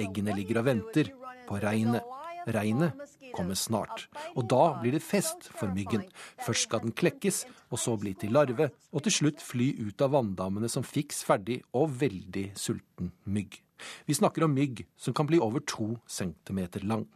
[0.00, 1.12] Eggene ligger og venter
[1.52, 2.02] på regnet.
[2.42, 2.92] Regnet
[3.36, 4.08] kommer snart.
[4.34, 6.02] Og da blir det fest for myggen.
[6.42, 10.14] Først skal den klekkes, og så bli til larve, og til slutt fly ut av
[10.16, 13.60] vanndammene som fiks ferdig og veldig sulten mygg.
[14.06, 17.06] Vi snakker om mygg som kan bli over to centimeter lang.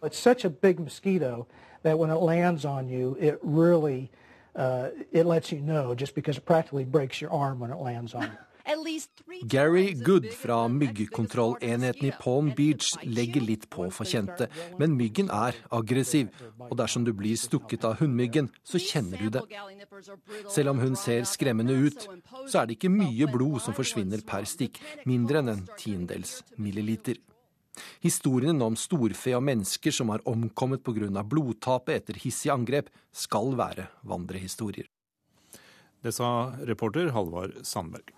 [4.57, 8.15] Uh, it lets you know just because it practically breaks your arm when it lands
[8.15, 8.39] on you.
[9.43, 14.49] Gary Good fra myggkontrollenheten i Palm Beach legger litt på for kjente,
[14.81, 16.33] men myggen er aggressiv,
[16.67, 19.45] og dersom du blir stukket av hunnmyggen, så kjenner du det.
[20.51, 22.09] Selv om hun ser skremmende ut,
[22.49, 27.23] så er det ikke mye blod som forsvinner per stikk, mindre enn en tiendedels milliliter.
[28.03, 31.23] Historien om storfe og mennesker som har omkommet pga.
[31.23, 34.89] blodtapet etter hissige angrep, skal være vandrehistorier.
[36.03, 38.13] Det sa reporter Halvard Sandberg.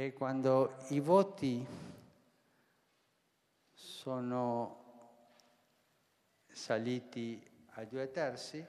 [0.00, 1.66] E quando i voti
[3.74, 4.76] sono
[6.50, 7.38] saliti
[7.74, 8.64] a due terzi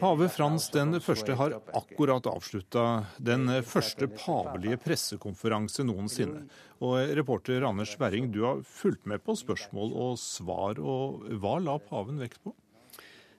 [0.00, 6.48] Pave Frans den første har akkurat avslutta den første pavelige pressekonferanse noensinne.
[6.82, 11.78] Og reporter Anders Werring, du har fulgt med på spørsmål og svar, og hva la
[11.78, 12.50] paven vekt på?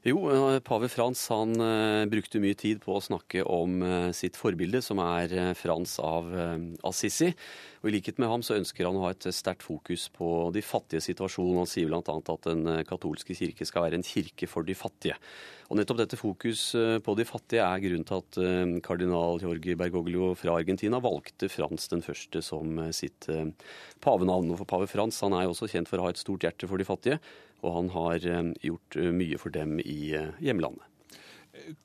[0.07, 4.37] Jo, eh, pave Frans han uh, brukte mye tid på å snakke om uh, sitt
[4.39, 6.29] forbilde, som er Frans av
[6.87, 7.33] Assisi.
[7.81, 10.63] Og I likhet med ham så ønsker han å ha et sterkt fokus på de
[10.63, 11.59] fattige situasjonen.
[11.59, 11.99] Han sier bl.a.
[11.99, 15.15] at den katolske kirke skal være en kirke for de fattige.
[15.69, 16.63] Og Nettopp dette fokus
[17.05, 18.39] på de fattige er grunnen til at
[18.83, 23.29] kardinal Jorge Bergoglio fra Argentina valgte Frans den første som sitt
[24.03, 24.51] pavenavn.
[24.51, 26.67] Og for pave Frans han er jo også kjent for å ha et stort hjerte
[26.67, 27.21] for de fattige
[27.63, 30.85] og han har eh, gjort eh, mye for dem i eh, hjemlandet.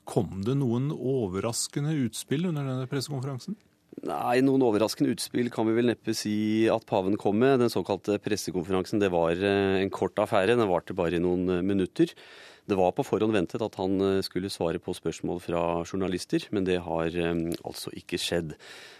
[0.07, 3.57] Kom det noen overraskende utspill under denne pressekonferansen?
[4.05, 6.35] Nei, noen overraskende utspill kan vi vel neppe si
[6.71, 7.59] at paven kom med.
[7.63, 10.55] Den såkalte pressekonferansen det var en kort affære.
[10.59, 12.11] Den varte bare i noen minutter.
[12.65, 16.79] Det var på forhånd ventet at han skulle svare på spørsmål fra journalister, men det
[16.81, 18.55] har altså ikke skjedd.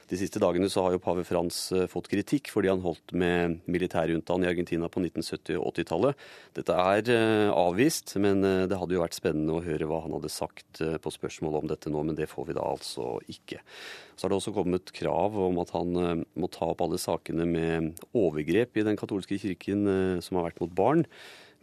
[0.05, 3.63] De siste dagene så har jo pave Frans eh, fått kritikk fordi han holdt med
[3.65, 6.25] militærjuntaen i Argentina på 1970- og 80-tallet.
[6.59, 10.13] Dette er eh, avvist, men eh, det hadde jo vært spennende å høre hva han
[10.19, 13.63] hadde sagt på spørsmål om dette nå, men det får vi da altså ikke.
[14.13, 18.05] Så har det også kommet krav om at han må ta opp alle sakene med
[18.15, 19.87] overgrep i den katolske kirken
[20.23, 21.03] som har vært mot barn.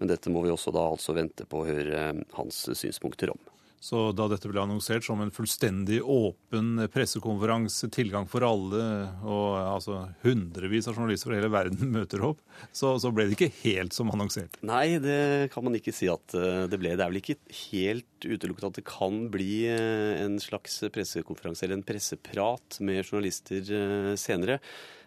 [0.02, 3.38] Men dette må vi også da altså vente på å høre hans synspunkter om.
[3.82, 8.82] Så da dette ble annonsert som en fullstendig åpen pressekonferanse, tilgang for alle,
[9.26, 12.38] og altså hundrevis av journalister fra hele verden møter opp,
[12.70, 14.60] så, så, ble det ikke helt som annonsert?
[14.66, 16.94] Nei, det kan man ikke si at eh, det ble.
[16.94, 21.80] Det er vel ikke helt utelukket at det kan bli eh, en slags pressekonferanse eller
[21.80, 24.60] en presseprat med journalister eh, senere.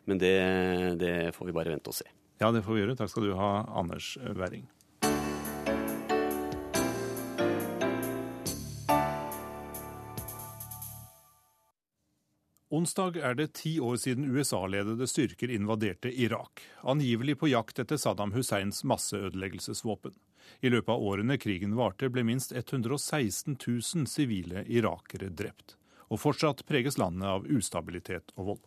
[0.07, 0.37] Men det,
[0.99, 2.11] det får vi bare vente og se.
[2.43, 2.99] Ja, det får vi gjøre.
[2.99, 4.67] Takk skal du ha, Anders Werring.
[12.75, 18.33] Onsdag er det ti år siden USA-ledede styrker invaderte Irak, angivelig på jakt etter Saddam
[18.35, 20.11] Husseins masseødeleggelsesvåpen.
[20.59, 25.77] I løpet av årene krigen varte, ble minst 116 000 sivile irakere drept.
[26.11, 28.65] Og fortsatt preges landet av ustabilitet og vold.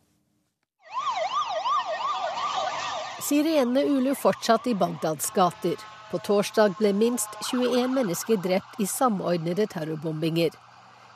[3.28, 5.76] Sirenene uler fortsatt i Bagdads gater.
[6.08, 10.56] På torsdag ble minst 21 mennesker drept i samordnede terrorbombinger.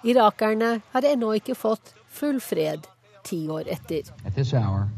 [0.04, 2.78] Irakerne har ennå ikke fått full fred
[3.24, 4.02] ti år etter.
[4.54, 4.88] Hour,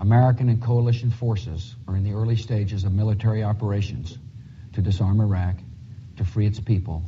[0.00, 4.18] American and coalition forces are in the early stages of military operations
[4.74, 5.54] to disarm Iraq,
[6.16, 7.02] to free its people,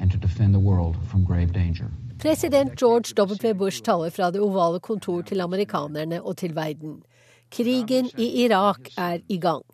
[0.00, 1.86] and to defend the world from grave danger.
[2.18, 3.54] President George W.
[3.54, 7.02] Bush taler fra det ovale kontor til amerikanerne og til verden.
[7.50, 9.64] Krigen i Irak er i gang.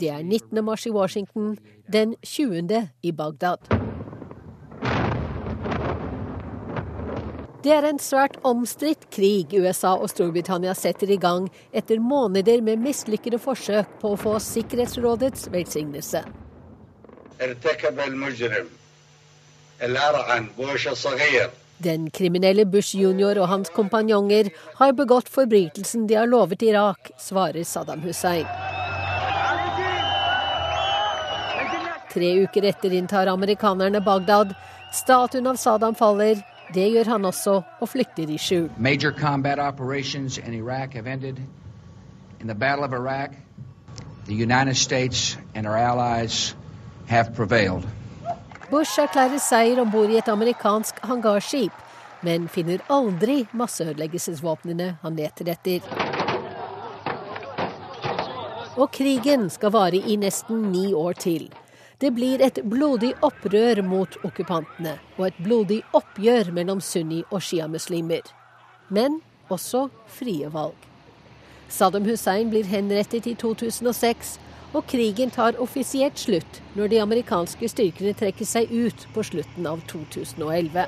[0.00, 0.64] Det er 19.
[0.64, 1.58] mars i Washington,
[1.92, 2.88] den 20.
[3.02, 3.99] i Bagdad.
[7.60, 12.80] Det er en svært omstridt krig USA og Storbritannia setter i gang etter måneder med
[12.80, 16.22] mislykkede forsøk på å få Sikkerhetsrådets velsignelse.
[21.84, 23.42] Den kriminelle Bush jr.
[23.42, 24.48] og hans kompanjonger
[24.80, 28.48] har begått forbrytelsen de har lovet Irak, svarer Saddam Hussein.
[32.10, 34.56] Tre uker etter inntar amerikanerne Bagdad.
[34.96, 36.40] Statuen av Saddam faller,
[36.74, 38.70] det gjør han også, og flykter i skjul.
[38.78, 41.36] Major combat operations in Iraq have ended.
[42.40, 43.30] In the Battle of Iraq,
[44.26, 46.56] the United States and our allies
[47.08, 47.84] have prevailed.
[48.70, 51.72] Bush erklærer seier om bord i et amerikansk hangarskip,
[52.22, 55.80] men finner aldri masseødeleggelsesvåpnene han leter etter.
[58.76, 61.50] Og krigen skal vare i nesten ni år til.
[62.00, 68.24] Det blir et blodig opprør mot okkupantene, og et blodig oppgjør mellom sunni- og sjiamuslimer.
[68.88, 69.20] Men
[69.52, 70.76] også frie valg.
[71.68, 74.38] Saddam Hussein blir henrettet i 2006,
[74.72, 79.84] og krigen tar offisielt slutt når de amerikanske styrkene trekker seg ut på slutten av
[79.90, 80.86] 2011.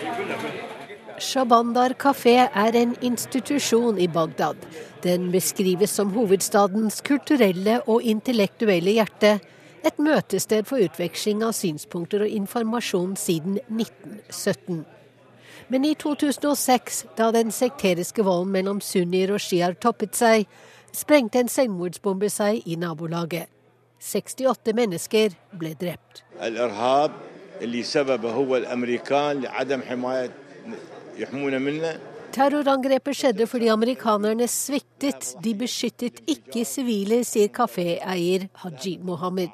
[0.00, 0.79] I'm
[1.20, 4.56] Shabandar kafé er en institusjon i Bagdad.
[5.04, 9.34] Den beskrives som hovedstadens kulturelle og intellektuelle hjerte.
[9.84, 14.82] Et møtested for utveksling av synspunkter og informasjon siden 1917.
[15.68, 20.48] Men i 2006, da den sekteriske volden mellom sunnier og sjiaer toppet seg,
[20.96, 23.52] sprengte en selvmordsbombe seg i nabolaget.
[24.00, 26.24] 68 mennesker ble drept.
[32.30, 35.34] Terrorangrepet skjedde fordi amerikanerne sviktet.
[35.42, 39.50] De beskyttet ikke sivile, sier kaféeier Haji Mohammed.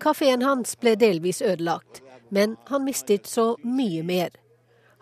[0.00, 2.00] Kafeen hans ble delvis ødelagt,
[2.32, 4.30] men han mistet så mye mer.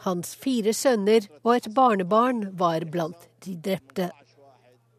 [0.03, 4.11] Hans fire sønner og et barnebarn var blant de drepte.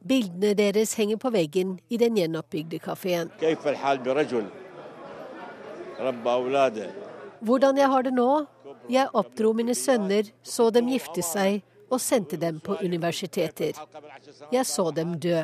[0.08, 3.32] Bildene deres henger på veggen i den gjenoppbygde kafeen.
[7.40, 8.30] Hvordan jeg har det nå?
[8.90, 13.78] Jeg oppdro mine sønner, så dem gifte seg og sendte dem på universiteter.
[14.54, 15.44] Jeg så dem dø.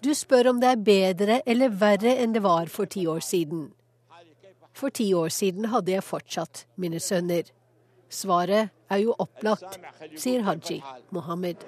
[0.00, 3.68] Du spør om det er bedre eller verre enn det var for ti år siden.
[4.72, 7.50] For ti år siden hadde jeg fortsatt mine sønner.
[8.10, 9.76] Svaret er jo opplagt,
[10.18, 10.80] sier Haji
[11.14, 11.62] Mohammed.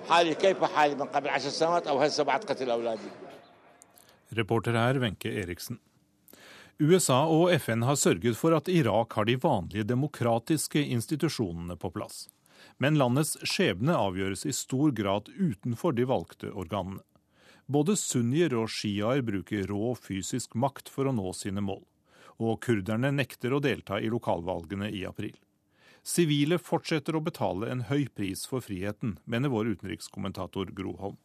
[4.33, 5.79] Reporter her Wenche Eriksen.
[6.83, 12.25] USA og FN har sørget for at Irak har de vanlige demokratiske institusjonene på plass.
[12.83, 17.05] Men landets skjebne avgjøres i stor grad utenfor de valgte organene.
[17.71, 21.85] Både sunnier og sjiaer bruker rå fysisk makt for å nå sine mål.
[22.43, 25.37] Og kurderne nekter å delta i lokalvalgene i april.
[26.03, 31.21] Sivile fortsetter å betale en høy pris for friheten, mener vår utenrikskommentator Gro Holm.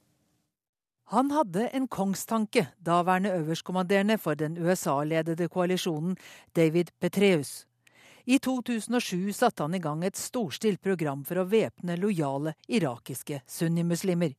[1.09, 6.17] Han hadde en kongstanke, daværende øverstkommanderende for den USA-ledede koalisjonen,
[6.55, 7.65] David Petreus.
[8.25, 14.33] I 2007 satte han i gang et storstilt program for å væpne lojale irakiske sunnimuslimer.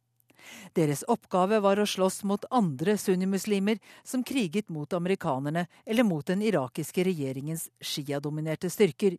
[0.77, 6.45] Deres oppgave var å slåss mot andre sunnimuslimer som kriget mot amerikanerne eller mot den
[6.45, 9.17] irakiske regjeringens sjiadominerte styrker.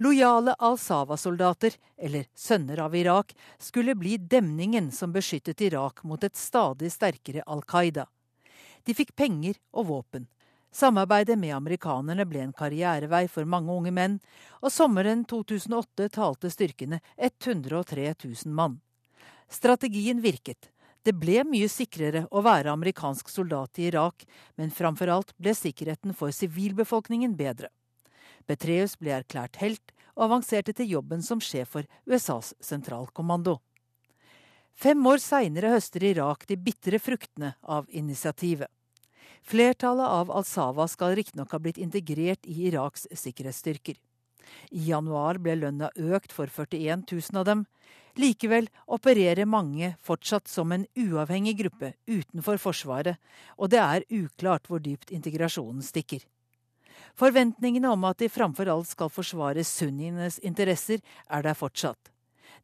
[0.00, 6.92] Lojale al-Sawa-soldater, eller sønner av Irak, skulle bli demningen som beskyttet Irak mot et stadig
[6.92, 8.06] sterkere Al Qaida.
[8.84, 10.26] De fikk penger og våpen.
[10.72, 14.20] Samarbeidet med amerikanerne ble en karrierevei for mange unge menn,
[14.62, 18.78] og sommeren 2008 talte styrkene 103 000 mann.
[19.50, 20.70] Strategien virket.
[21.02, 26.14] Det ble mye sikrere å være amerikansk soldat i Irak, men framfor alt ble sikkerheten
[26.14, 27.72] for sivilbefolkningen bedre.
[28.48, 33.58] Betreus ble erklært helt og avanserte til jobben som sjef for USAs sentralkommando.
[34.80, 38.68] Fem år seinere høster Irak de bitre fruktene av initiativet.
[39.44, 43.96] Flertallet av al-Sawa skal riktignok ha blitt integrert i Iraks sikkerhetsstyrker.
[44.70, 47.64] I januar ble lønna økt for 41 000 av dem.
[48.18, 53.20] Likevel opererer mange fortsatt som en uavhengig gruppe utenfor Forsvaret,
[53.56, 56.24] og det er uklart hvor dypt integrasjonen stikker.
[57.18, 62.10] Forventningene om at de framfor alt skal forsvare sunnienes interesser, er der fortsatt.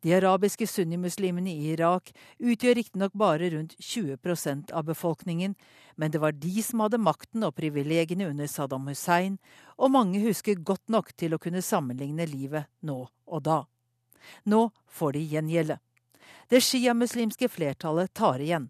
[0.05, 5.55] De arabiske sunnimuslimene i Irak utgjør riktignok bare rundt 20% av befolkningen,
[5.97, 9.39] men det var de som hadde makten og privilegiene under Saddam Hussein,
[9.81, 13.63] og mange husker godt nok til å kunne sammenligne livet nå og da.
[14.45, 15.79] Nå får de gjengjelde.
[16.51, 18.69] Det sjiamuslimske flertallet tar igjen.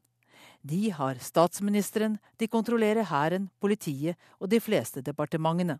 [0.66, 5.78] De har statsministeren, de kontrollerer hæren, politiet og de fleste departementene.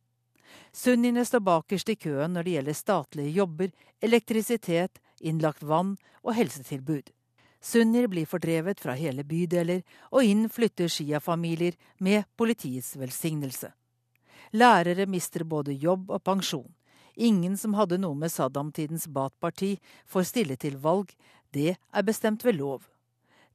[0.73, 7.11] Sunniene står bakerst i køen når det gjelder statlige jobber, elektrisitet, innlagt vann og helsetilbud.
[7.61, 9.83] Sunnier blir fordrevet fra hele bydeler,
[10.15, 13.73] og inn flytter sjiafamilier med politiets velsignelse.
[14.55, 16.69] Lærere mister både jobb og pensjon.
[17.17, 21.11] Ingen som hadde noe med Saddam-tidens Baath-parti, får stille til valg.
[21.51, 22.85] Det er bestemt ved lov.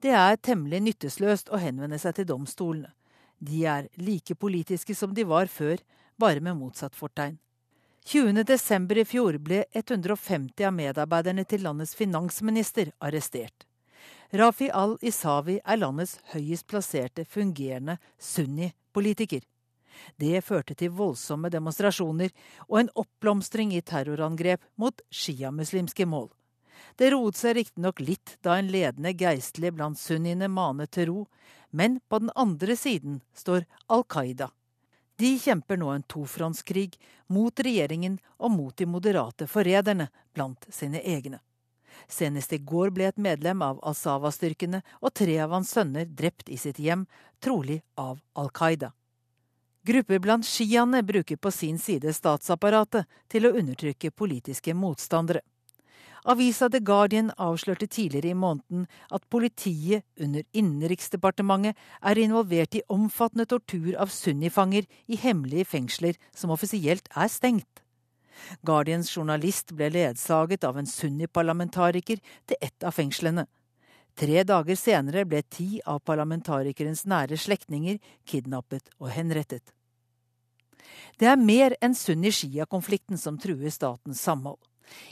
[0.02, 2.90] Det er temmelig nyttesløst å henvende seg til domstolene.
[3.38, 5.82] De er like politiske som de var før,
[6.18, 7.38] bare med motsatt fortegn.
[8.06, 8.98] 20.12.
[8.98, 13.68] i fjor ble 150 av medarbeiderne til landets finansminister arrestert.
[14.34, 19.46] Rafi al-Isawi er landets høyest plasserte fungerende sunni-politiker.
[20.18, 22.34] Det førte til voldsomme demonstrasjoner
[22.70, 26.32] og en oppblomstring i terrorangrep mot sjiamuslimske mål.
[27.02, 31.22] Det roet seg riktignok litt da en ledende geistlig blant sunniene manet til ro,
[31.74, 34.52] men på den andre siden står Al Qaida.
[35.18, 41.40] De kjemper nå en tofrontskrig mot regjeringen og mot de moderate forræderne blant sine egne.
[42.06, 46.60] Senest i går ble et medlem av al-Sawa-styrkene og tre av hans sønner drept i
[46.62, 47.08] sitt hjem,
[47.42, 48.92] trolig av Al Qaida.
[49.90, 55.42] Grupper blant sjiaene bruker på sin side statsapparatet til å undertrykke politiske motstandere.
[56.30, 63.48] Avisa The Guardian avslørte tidligere i måneden at politiet under Innenriksdepartementet er involvert i omfattende
[63.50, 67.82] tortur av sunnifanger i hemmelige fengsler som offisielt er stengt.
[68.66, 73.48] Guardians journalist ble ledsaget av en sunni-parlamentariker til ett av fengslene.
[74.18, 77.98] Tre dager senere ble ti av parlamentarikerens nære slektninger
[78.28, 79.64] kidnappet og henrettet.
[81.18, 84.60] Det er mer enn sunni-shia-konflikten som truer statens samhold.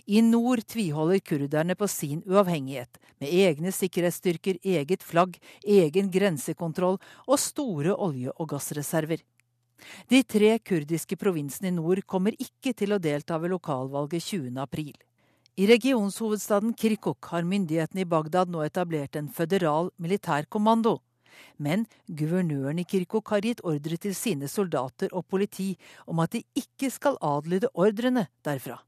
[0.07, 7.39] I nord tviholder kurderne på sin uavhengighet, med egne sikkerhetsstyrker, eget flagg, egen grensekontroll og
[7.39, 9.21] store olje- og gassreserver.
[10.11, 14.57] De tre kurdiske provinsene i nord kommer ikke til å delta ved lokalvalget 20.
[14.59, 14.95] april.
[15.59, 20.99] I regionshovedstaden Kirkuk har myndighetene i Bagdad nå etablert en føderal militærkommando.
[21.59, 25.73] Men guvernøren i Kirkuk har gitt ordre til sine soldater og politi
[26.07, 28.79] om at de ikke skal adlyde ordrene derfra.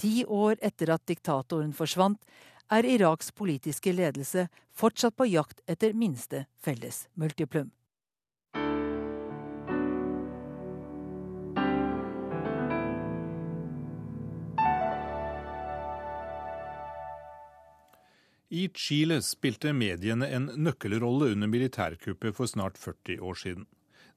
[0.00, 2.22] Ti år etter at diktatoren forsvant,
[2.72, 7.68] er Iraks politiske ledelse fortsatt på jakt etter minste felles multiplum.
[18.50, 23.68] I Chile spilte mediene en nøkkelrolle under militærkuppet for snart 40 år siden.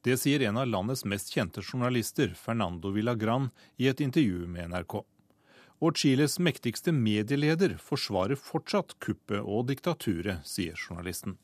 [0.04, 5.04] Det sier en av landets mest kjente journalister, Fernando Villagran, i et intervju med NRK.
[5.84, 11.36] Og Chiles mektigste medieleder forsvarer fortsatt kuppet og diktaturet, sier journalisten.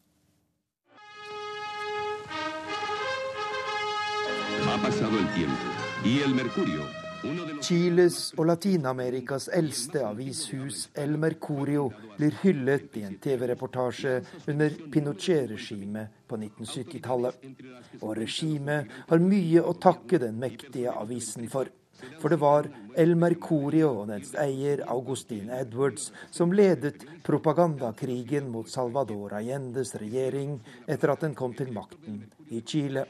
[7.68, 14.14] Chiles og Latin-Amerikas eldste avishus El Mercurio blir hyllet i en TV-reportasje
[14.48, 17.44] under Pinochet-regimet på 1970-tallet.
[18.00, 21.68] Og regimet har mye å takke den mektige avisen for.
[22.20, 22.70] For det var
[23.00, 31.14] El Mercurio og dens eier Augustin Edwards som ledet propagandakrigen mot Salvador Allendes regjering etter
[31.14, 33.06] at den kom til makten i Chile.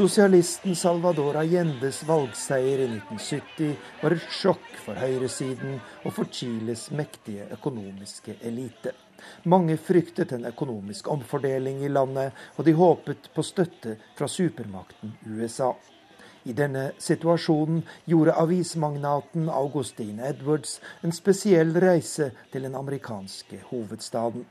[0.00, 5.76] Sosialisten Salvador Allendes valgseier i 1970 var et sjokk for høyresiden
[6.06, 8.94] og for Chiles mektige økonomiske elite.
[9.44, 15.72] Mange fryktet en økonomisk omfordeling i landet, og de håpet på støtte fra supermakten USA.
[16.44, 24.46] I denne situasjonen gjorde avismagnaten Augustine Edwards en spesiell reise til den amerikanske hovedstaden.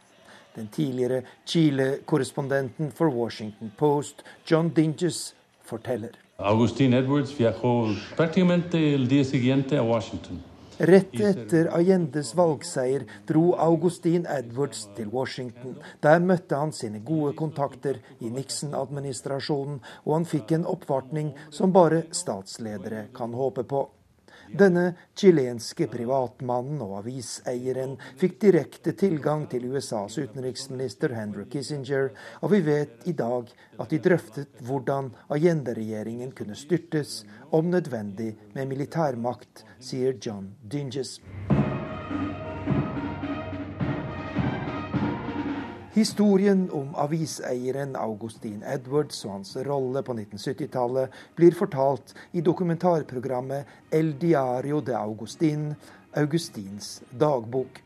[0.56, 6.14] Den tidligere Chile-korrespondenten for Washington Post, John Dinges, forteller.
[6.38, 10.42] Augustine Edwards viajó prácticamente el día siguiente a Washington.
[10.80, 15.76] Rett etter Allendes valgseier dro Augustin Edwards til Washington.
[16.00, 22.06] Der møtte han sine gode kontakter i Nixon-administrasjonen, og han fikk en oppvartning som bare
[22.16, 23.90] statsledere kan håpe på.
[24.50, 32.10] Denne chilenske privatmannen og aviseieren fikk direkte tilgang til USAs utenriksminister Henry Kissinger,
[32.42, 37.24] og vi vet i dag at de drøftet hvordan Allende-regjeringen kunne styrtes,
[37.54, 41.20] om nødvendig med militærmakt, sier John Dinges.
[46.00, 54.14] Historien om aviseieren Augustin Edwards og hans rolle på 1970-tallet blir fortalt i dokumentarprogrammet El
[54.22, 55.66] Diario de Augustin,
[56.22, 57.82] Augustins dagbok.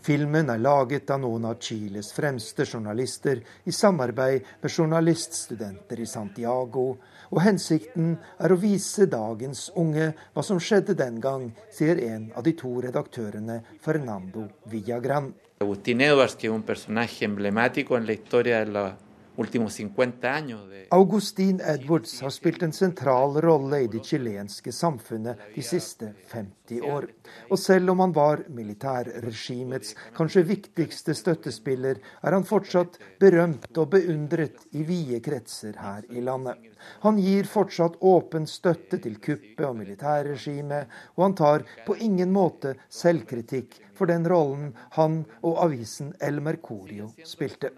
[0.00, 6.86] Filmen er laget av noen av Chiles fremste journalister i samarbeid med journaliststudenter i Santiago,
[7.28, 12.48] og hensikten er å vise dagens unge hva som skjedde den gang, sier en av
[12.48, 15.34] de to redaktørene, Fernando Villagran.
[15.60, 18.92] Agustín Edwards, que es un personaje emblemático en la historia de los
[19.38, 20.68] últimos 50 años.
[20.68, 20.86] De...
[20.90, 27.06] Augustin Edwards har spilt en sentral rolle i det chilenske samfunnet de siste 50 år.
[27.50, 34.66] Og selv om han var militærregimets kanskje viktigste støttespiller, er han fortsatt berømt og beundret
[34.74, 36.58] i vide kretser her i landet.
[37.06, 42.74] Han gir fortsatt åpen støtte til kuppet og militærregimet, og han tar på ingen måte
[42.90, 47.72] selvkritikk for den rollen han og avisen El Mercurio spilte.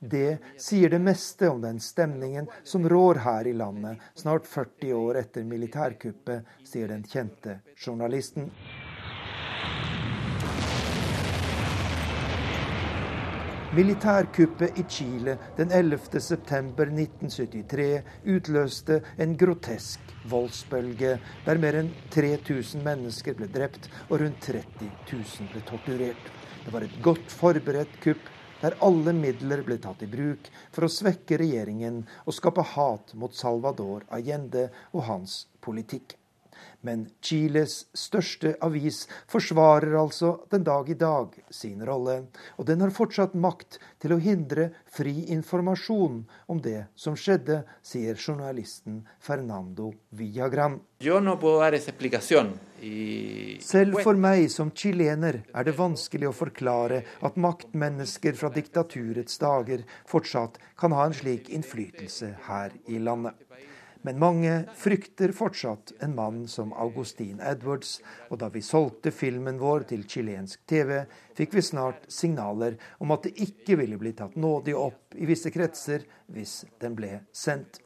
[0.00, 5.16] Det sier det meste om den stemningen som rår her i landet snart 40 år
[5.22, 8.50] etter militærkuppet, sier den kjente journalisten.
[13.76, 18.00] Militærkuppet i Chile den 11.9.1973
[18.36, 25.50] utløste en grotesk voldsbølge der mer enn 3000 mennesker ble drept og rundt 30 000
[25.52, 26.24] ble torturert.
[26.64, 28.24] Det var et godt forberedt kupp
[28.60, 33.34] der alle midler ble tatt i bruk for å svekke regjeringen og skape hat mot
[33.36, 36.16] Salvador Allende og hans politikk.
[36.86, 42.18] Men Chiles største avis forsvarer altså den dag i dag sin rolle,
[42.56, 46.20] og den har fortsatt makt til å hindre fri informasjon
[46.52, 50.78] om det som skjedde, sier journalisten Fernando Villagran.
[53.66, 59.84] Selv for meg som chilener er det vanskelig å forklare at maktmennesker fra diktaturets dager
[60.08, 63.45] fortsatt kan ha en slik innflytelse her i landet.
[64.06, 67.96] Men mange frykter fortsatt en mann som Augustin Edwards,
[68.30, 71.00] og da vi solgte filmen vår til chilensk TV,
[71.34, 75.50] fikk vi snart signaler om at det ikke ville bli tatt nådig opp i visse
[75.50, 77.80] kretser hvis den ble sendt.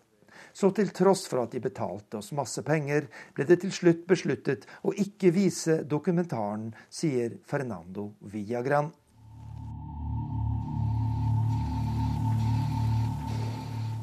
[0.53, 4.69] Så til tross for at de betalte oss masse penger, ble det til slutt besluttet
[4.85, 8.93] å ikke vise dokumentaren, sier Fernando Villagran.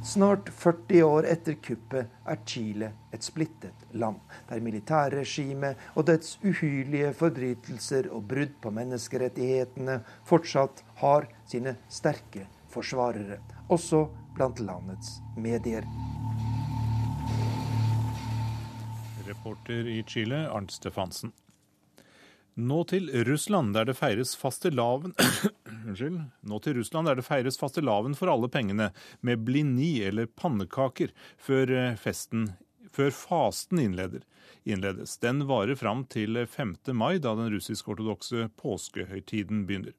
[0.08, 7.10] Snart 40 år etter kuppet er Chile et splittet land, der militærregimet og dets uhyrlige
[7.20, 9.98] forbrytelser og brudd på menneskerettighetene
[10.30, 14.06] fortsatt har sine sterke forsvarere, også
[14.38, 15.84] blant landets medier.
[19.28, 21.36] Reporter i Chile, Arnt Stefansen.
[22.56, 25.12] Nå til Russland, der det feires fastelavn
[25.88, 26.20] Unnskyld.
[26.44, 28.90] Nå til Russland, der det feires fastelavn for alle pengene
[29.24, 32.50] med blini eller pannekaker før eh, festen
[32.98, 34.24] før fasten innleder,
[34.66, 35.18] innledes.
[35.22, 36.76] Den varer fram til 5.
[36.98, 39.94] mai, da den russisk-ortodokse påskehøytiden begynner.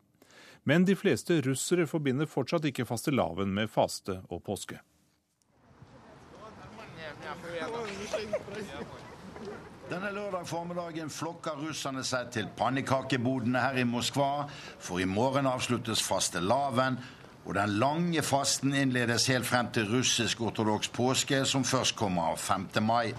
[0.66, 4.80] Men de fleste russere forbinder fortsatt ikke fastelavn med faste og påske.
[9.89, 14.47] Denne lørdag formiddagen flokker russerne seg til pannekakebodene her i Moskva,
[14.79, 16.97] for i morgen avsluttes fastelavn,
[17.45, 22.69] og den lange fasten innledes helt frem til russisk-ortodoks påske, som først kommer 5.
[22.81, 23.13] mai.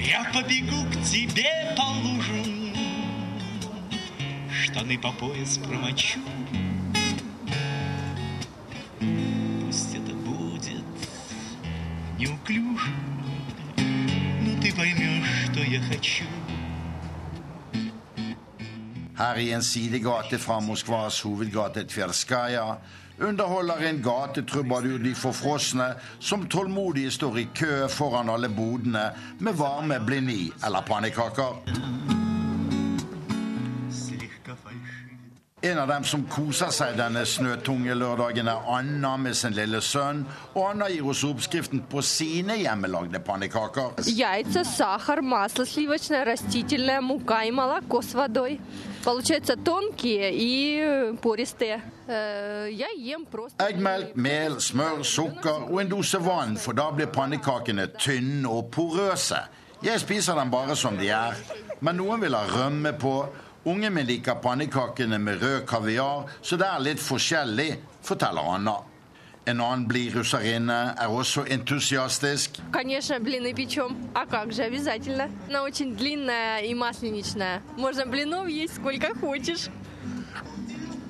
[0.00, 2.42] Я побегу к тебе по лужу,
[4.50, 6.20] штаны по пояс промочу.
[19.17, 22.75] Her i en sidegate fra Moskvas hovedgate Tverskaja
[23.23, 30.01] underholder en gatetrubadur de forfrosne som tålmodig står i kø foran alle bodene med varme
[30.05, 32.24] blini eller pannekaker.
[35.64, 40.22] En av dem som koser seg denne snøtunge lørdagen, er Anna med sin lille sønn.
[40.54, 43.98] Og Anna gir oss oppskriften på sine hjemmelagde pannekaker.
[44.08, 48.58] Яйца, сахар, масло сливочное, растительное, мука и молоко с водой.
[49.04, 51.82] Получаются тонкие и э, пористые.
[52.06, 53.62] Э, Я ем просто...
[53.62, 59.44] Eggmelk, mel, smør, sukker og en dose vann, for da blir pannekakene tynne og porøse.
[59.84, 61.36] Jeg spiser dem bare som de er,
[61.80, 63.14] men noen vil ha rømme på.
[63.64, 68.78] Ungen min liker pannekakene med rød kaviar, så det er litt forskjellig, forteller Anna.
[69.46, 72.60] En annen blid russerinne er også entusiastisk.
[72.72, 73.96] Конечно, блины печем.
[74.14, 75.30] А как же, обязательно.
[75.48, 77.62] Она очень длинная и масленичная.
[77.76, 79.68] Можно блинов есть сколько хочешь.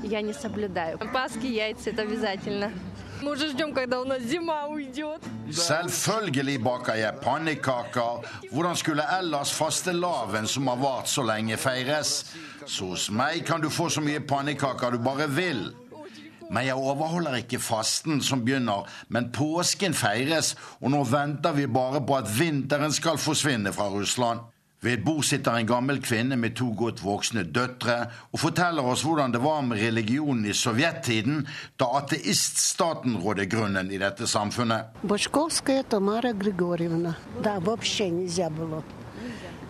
[0.03, 0.98] Я не соблюдаю.
[1.12, 2.72] Паски, яйца – это обязательно.
[3.24, 5.20] Мы уже ждем, когда у нас зима уйдет.
[5.51, 8.24] Selvfølgelig baker jeg pannekaker.
[8.53, 12.24] Hvordan skulle ellers fastelavn som har vart så lenge, feires?
[12.66, 15.72] Så hos meg kan du få så mye pannekaker du bare vil.
[16.51, 22.01] Men jeg overholder ikke fasten som begynner, men påsken feires, og nå venter vi bare
[22.07, 24.40] på at vinteren skal forsvinne fra Russland.
[24.84, 29.03] Ved et bord sitter en gammel kvinne med to godt voksne døtre og forteller oss
[29.05, 31.42] hvordan det var med religionen i sovjettiden,
[31.76, 34.86] da ateiststaten rådde grunnen i dette samfunnet.
[35.03, 37.14] Башковская Тамара Григорьевна.
[37.44, 38.82] Да, вообще нельзя было.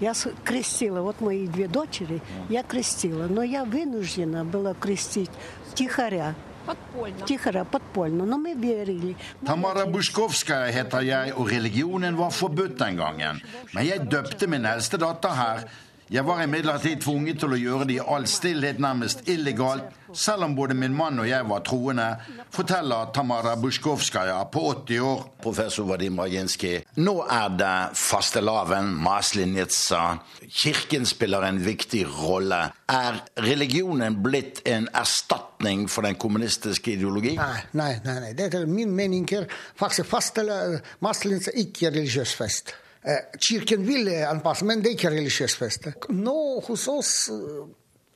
[0.01, 5.31] Я с- крестила, вот мои две дочери, я крестила, но я вынуждена была крестить
[5.75, 6.35] тихоря.
[6.67, 7.27] Подпольно.
[7.27, 9.17] Тихоря, подпольно, но мы верили.
[9.45, 13.41] Tamara Busjkovskaja heter jeg, og religionen var forbudt den gangen.
[13.75, 15.65] Men jeg døpte min eldste datter her.
[16.06, 20.54] jeg var imidlertid tvunget til å gjøre det i all stillhet, nærmest illegalt, selv om
[20.54, 22.06] både min mann og jeg var troende,
[22.54, 25.24] forteller Tamara Busjkovskaja på 80 år.
[25.42, 30.04] Professor Vadim Raginski, nå er det fastelavn, maslenitsa.
[30.46, 32.62] Kirken spiller en viktig rolle.
[32.86, 37.34] Er religionen blitt en erstatning for den kommunistiske ideologi?
[37.42, 38.20] Nei, nei, nei.
[38.28, 38.34] nei.
[38.38, 42.76] Det er min mening är faktiskt fastställa Maslenitsa icke religiös fest.
[43.06, 45.94] Eh, vil ville anpassa, men det er ikke religiös feste.
[46.10, 47.12] Nå, hos oss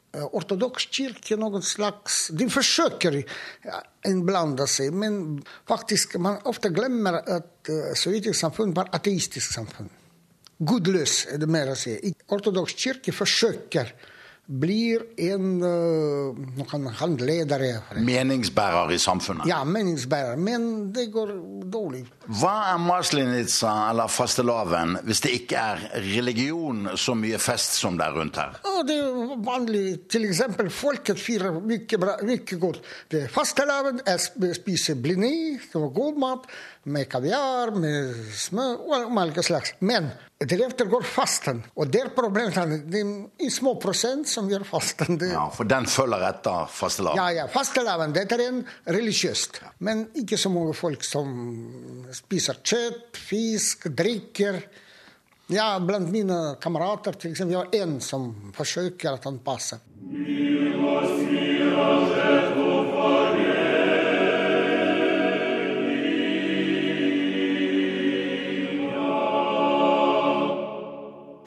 [0.10, 2.32] ortodoks ortodox noen slags...
[2.34, 3.22] De forsøker å
[4.10, 5.38] inblanda seg, men
[5.70, 9.92] faktisk man ofte glemmer at sovjetisk samfunn var ateistisk samfunn.
[10.60, 11.94] Gudløs, er det mer å si.
[12.34, 13.94] Ortodox kirke försöker
[14.50, 16.88] blir en uh, noen.
[18.06, 19.46] Meningsbærer i samfunnet.
[19.50, 20.40] Ja, meningsbærer.
[20.42, 21.36] Men det går
[21.70, 22.02] dårlig.
[22.40, 25.84] Hva er maslinica eller fastelavn hvis det ikke er
[26.16, 28.58] religion så mye fest som det er rundt her?
[28.70, 29.84] Og det er vanlig.
[30.10, 31.86] Til eksempel, folket firer mye,
[32.60, 32.82] godt.
[33.12, 34.02] Det er fastelavn,
[34.58, 36.50] spiser blini, god mat,
[36.90, 39.74] med kaviar, med smør og alle slags.
[39.86, 40.10] Men
[40.40, 41.62] deretter går fasten.
[41.76, 42.56] Og det er problemet.
[42.90, 43.08] Det er
[43.46, 45.18] en små prosent som gjør fasten.
[45.20, 47.20] Det, Ja, For den følger etter fastelavn.
[47.20, 49.62] Ja, ja, fastelavn, det er en religiøst.
[49.80, 51.34] Men ikke så mange folk som
[52.16, 54.62] spiser kjøtt, fisk, drikker.
[55.50, 59.82] Ja, blant mine kamerater til eksempel, jeg har en som forsøker at han passer.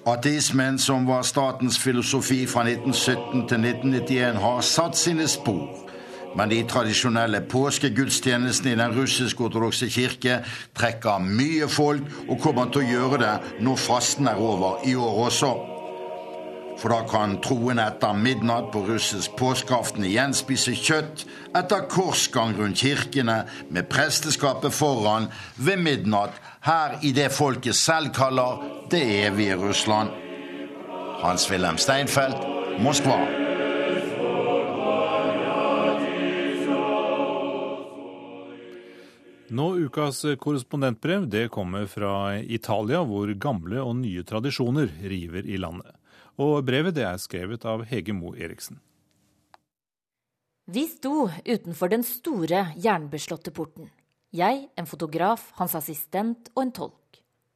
[0.06, 5.68] Ateismen, som var statens filosofi fra 1917 til 1991, har satt sine spor.
[6.36, 10.40] Men de tradisjonelle påskegudstjenestene i den russisk-ortodokse kirke
[10.74, 15.22] trekker mye folk, og kommer til å gjøre det når fasten er over i år
[15.28, 15.52] også.
[16.82, 22.80] For da kan troende etter midnatt på russisk påskeaften igjen spise kjøtt etter korsgang rundt
[22.82, 25.28] kirkene med presteskapet foran
[25.62, 30.10] ved midnatt her i det folket selv kaller det evige Russland.
[31.22, 32.36] Hans-Wilhelm Steinfeld,
[32.78, 33.16] Moskva.
[39.48, 45.96] Nå ukas korrespondentbrev det kommer fra Italia, hvor gamle og nye tradisjoner river i landet.
[46.36, 48.76] Og brevet det er skrevet av Hege Mo Eriksen.
[50.68, 53.88] Vi sto utenfor den store, jernbeslåtte porten.
[54.36, 57.01] Jeg, en fotograf, hans assistent og en tolk.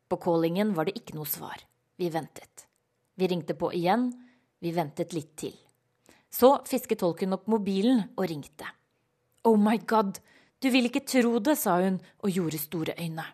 [0.09, 1.59] På callingen var det ikke noe svar.
[1.97, 2.67] Vi ventet.
[3.17, 4.11] Vi ringte på igjen.
[4.61, 5.55] Vi ventet litt til.
[6.31, 8.69] Så fisket tolken opp mobilen og ringte.
[9.47, 10.19] Oh my god,
[10.59, 13.25] du vil ikke tro det, sa hun og gjorde store øyne.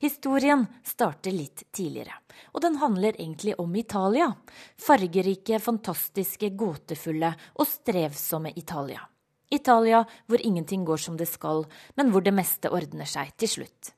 [0.00, 2.12] Historien starter litt tidligere,
[2.52, 4.28] og den handler egentlig om Italia.
[4.76, 9.06] Fargerike, fantastiske, gåtefulle og strevsomme Italia.
[9.50, 11.64] Italia hvor ingenting går som det skal,
[11.96, 13.95] men hvor det meste ordner seg til slutt.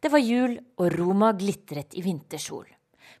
[0.00, 2.66] Det var jul, og Roma glitret i vintersol.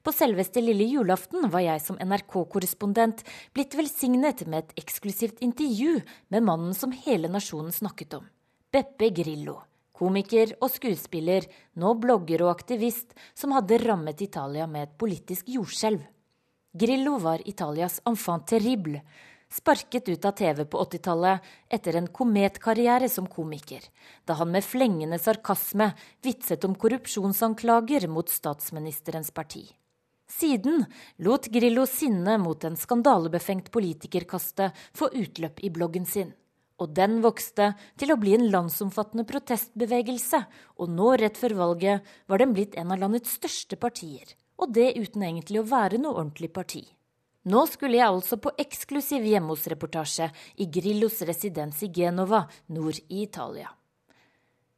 [0.02, 3.24] På selveste lille julaften var jeg som NRK-korrespondent
[3.56, 5.98] blitt velsignet med et eksklusivt intervju
[6.32, 8.28] med mannen som hele nasjonen snakket om,
[8.72, 9.58] Beppe Grillo.
[9.98, 16.04] Komiker og skuespiller, nå blogger og aktivist, som hadde rammet Italia med et politisk jordskjelv.
[16.78, 19.00] Grillo var Italias enfant terrible,
[19.52, 23.80] sparket ut av TV på 80-tallet etter en kometkarriere som komiker,
[24.24, 25.92] da han med flengende sarkasme
[26.24, 29.64] vitset om korrupsjonsanklager mot statsministerens parti.
[30.28, 30.84] Siden
[31.24, 36.34] lot Grillo sinne mot en skandalebefengt politikerkaste få utløp i bloggen sin.
[36.78, 40.42] Og den vokste til å bli en landsomfattende protestbevegelse,
[40.78, 44.36] og nå rett før valget var den blitt en av landets største partier.
[44.60, 46.84] Og det uten egentlig å være noe ordentlig parti.
[47.48, 50.26] Nå skulle jeg altså på eksklusiv hjemme hos-reportasje
[50.60, 52.42] i Grillos residens i Genova,
[52.74, 53.70] nord i Italia.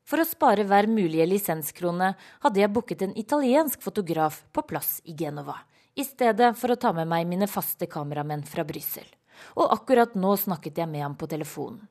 [0.06, 2.12] For å spare hver mulige lisenskrone
[2.44, 5.56] hadde jeg booket en italiensk fotograf på plass i Genova,
[5.98, 9.06] i stedet for å ta med meg mine faste kameramenn fra Brussel.
[9.58, 11.88] Og akkurat nå snakket jeg med ham på telefonen.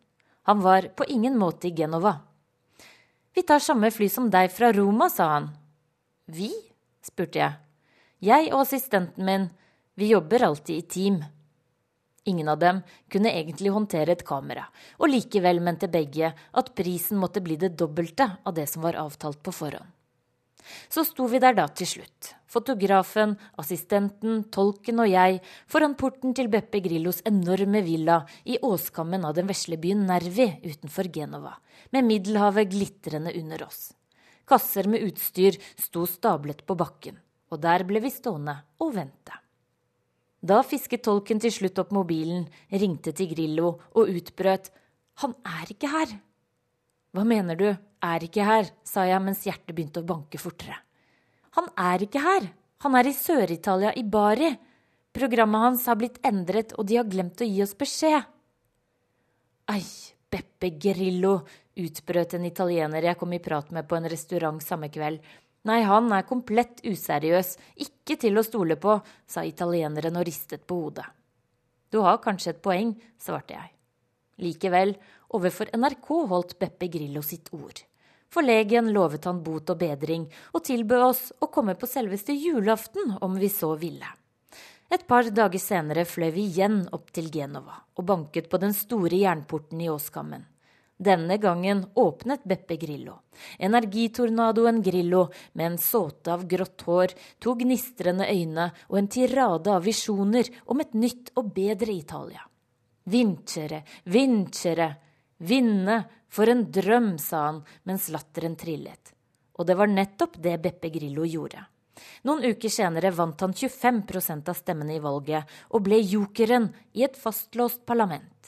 [0.48, 2.22] Han var på ingen måte i Genova.
[3.36, 5.52] Vi tar samme fly som deg fra Roma, sa han.
[6.28, 6.54] Vi?
[7.04, 7.56] spurte jeg.
[8.24, 9.50] Jeg og assistenten min
[10.00, 11.20] vi jobber alltid i team.
[12.24, 12.82] Ingen av dem
[13.12, 14.64] kunne egentlig håndtere et kamera,
[15.00, 19.42] og likevel mente begge at prisen måtte bli det dobbelte av det som var avtalt
[19.44, 19.88] på forhånd.
[20.88, 26.52] Så sto vi der da til slutt, fotografen, assistenten, tolken og jeg, foran porten til
[26.54, 31.56] Beppe Grillos enorme villa i åskammen av den vesle byen Nervi utenfor Genova,
[31.92, 33.90] med Middelhavet glitrende under oss.
[34.48, 37.20] Kasser med utstyr sto stablet på bakken,
[37.50, 39.49] og der ble vi stående og vente.
[40.40, 44.72] Da fisket tolken til slutt opp mobilen, ringte til Grillo og utbrøt
[45.24, 46.16] Han er ikke her!
[47.12, 47.68] Hva mener du,
[48.06, 50.78] er ikke her, sa jeg mens hjertet begynte å banke fortere.
[51.58, 52.48] Han er ikke her!
[52.86, 54.54] Han er i Sør-Italia, i Bari.
[55.12, 58.24] Programmet hans har blitt endret, og de har glemt å gi oss beskjed.
[59.74, 59.84] Ei,
[60.32, 61.42] Beppe Grillo,
[61.80, 65.20] utbrøt en italiener jeg kom i prat med på en restaurant samme kveld.
[65.68, 68.96] Nei, han er komplett useriøs, ikke til å stole på,
[69.28, 71.08] sa italieneren og ristet på hodet.
[71.92, 73.72] Du har kanskje et poeng, svarte jeg.
[74.40, 74.94] Likevel,
[75.36, 77.82] overfor NRK holdt Beppe Grillo sitt ord.
[78.30, 83.18] For legen lovet han bot og bedring, og tilbød oss å komme på selveste julaften
[83.26, 84.06] om vi så ville.
[84.90, 89.20] Et par dager senere fløy vi igjen opp til Genova og banket på den store
[89.20, 90.46] jernporten i Åskammen.
[91.00, 93.14] Denne gangen åpnet Beppe Grillo.
[93.58, 99.86] Energitornadoen Grillo med en såte av grått hår, to gnistrende øyne og en tirade av
[99.88, 102.44] visjoner om et nytt og bedre Italia.
[103.08, 104.90] Vincere, vincere,
[105.38, 109.16] vinne, for en drøm, sa han mens latteren trillet.
[109.56, 111.64] Og det var nettopp det Beppe Grillo gjorde.
[112.28, 117.18] Noen uker senere vant han 25% av stemmene i valget og ble jokeren i et
[117.20, 118.39] fastlåst parlament.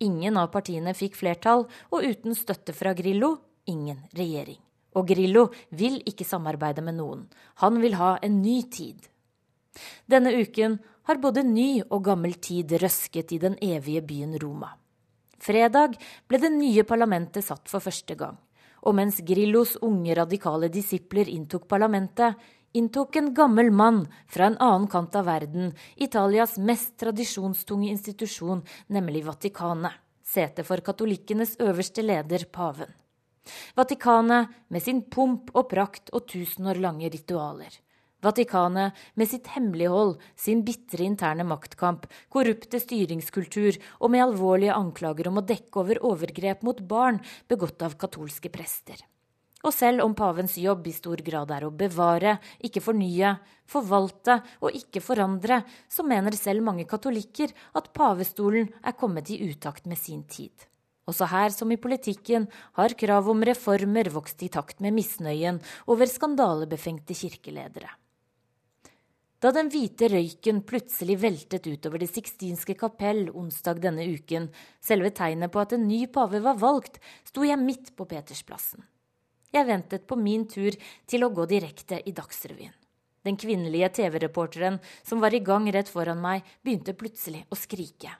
[0.00, 3.34] Ingen av partiene fikk flertall, og uten støtte fra Grillo
[3.68, 4.58] ingen regjering.
[4.96, 7.26] Og Grillo vil ikke samarbeide med noen.
[7.62, 9.06] Han vil ha en ny tid.
[10.10, 14.72] Denne uken har både ny og gammel tid røsket i den evige byen Roma.
[15.40, 15.94] Fredag
[16.28, 18.36] ble det nye parlamentet satt for første gang.
[18.84, 22.34] Og mens Grillos unge radikale disipler inntok parlamentet,
[22.72, 29.24] inntok en gammel mann fra en annen kant av verden Italias mest tradisjonstunge institusjon, nemlig
[29.26, 29.92] Vatikanet,
[30.22, 32.90] sete for katolikkenes øverste leder, paven.
[33.74, 37.72] Vatikanet med sin pomp og prakt og tusen år lange ritualer.
[38.20, 45.40] Vatikanet med sitt hemmelighold, sin bitre interne maktkamp, korrupte styringskultur og med alvorlige anklager om
[45.40, 49.00] å dekke over overgrep mot barn begått av katolske prester.
[49.60, 53.34] Og selv om pavens jobb i stor grad er å bevare, ikke fornye,
[53.68, 59.84] forvalte og ikke forandre, så mener selv mange katolikker at pavestolen er kommet i utakt
[59.90, 60.66] med sin tid.
[61.10, 62.46] Også her som i politikken
[62.78, 65.58] har krav om reformer vokst i takt med misnøyen
[65.90, 67.90] over skandalebefengte kirkeledere.
[69.40, 74.50] Da den hvite røyken plutselig veltet utover Det sixtinske kapell onsdag denne uken,
[74.84, 78.84] selve tegnet på at en ny pave var valgt, sto jeg midt på Petersplassen.
[79.50, 80.76] Jeg ventet på min tur
[81.10, 82.74] til å gå direkte i Dagsrevyen.
[83.26, 88.14] Den kvinnelige TV-reporteren som var i gang rett foran meg, begynte plutselig å skrike.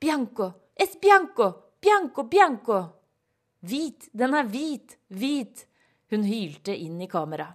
[0.00, 0.50] Bianco!
[0.74, 1.48] Es bianco!
[1.80, 2.26] Bianco!
[2.28, 2.78] Bianco!
[3.62, 4.10] Hvit!
[4.12, 4.98] Den er hvit!
[5.08, 5.66] Hvit!
[6.12, 7.46] Hun hylte inn i kamera.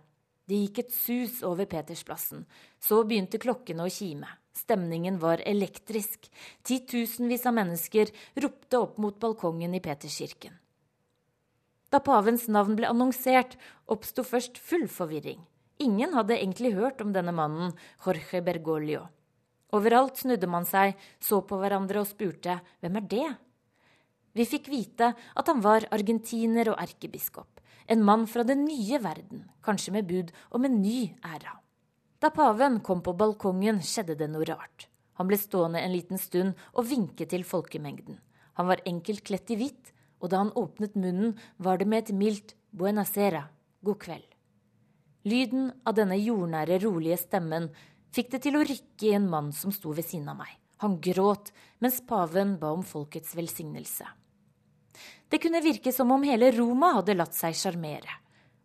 [0.47, 2.45] Det gikk et sus over Petersplassen.
[2.79, 4.29] Så begynte klokkene å kime.
[4.55, 6.31] Stemningen var elektrisk.
[6.65, 8.09] Titusenvis av mennesker
[8.41, 10.55] ropte opp mot balkongen i Peterskirken.
[11.93, 13.55] Da pavens navn ble annonsert,
[13.87, 15.39] oppsto først full forvirring.
[15.79, 19.05] Ingen hadde egentlig hørt om denne mannen, Jorge Bergoglio.
[19.75, 23.27] Overalt snudde man seg, så på hverandre og spurte hvem er det?
[24.37, 29.45] Vi fikk vite at han var argentiner og erkebiskop, en mann fra den nye verden,
[29.63, 31.57] kanskje med bud om en ny æra.
[32.19, 34.87] Da paven kom på balkongen, skjedde det noe rart.
[35.17, 38.19] Han ble stående en liten stund og vinke til folkemengden.
[38.57, 42.15] Han var enkelt kledt i hvitt, og da han åpnet munnen, var det med et
[42.15, 43.47] mildt buena sera,
[43.85, 44.27] god kveld.
[45.27, 47.69] Lyden av denne jordnære, rolige stemmen
[48.15, 50.53] fikk det til å rykke i en mann som sto ved siden av meg.
[50.83, 51.51] Han gråt
[51.83, 54.05] mens paven ba om folkets velsignelse.
[55.27, 58.21] Det kunne virke som om hele Roma hadde latt seg sjarmere.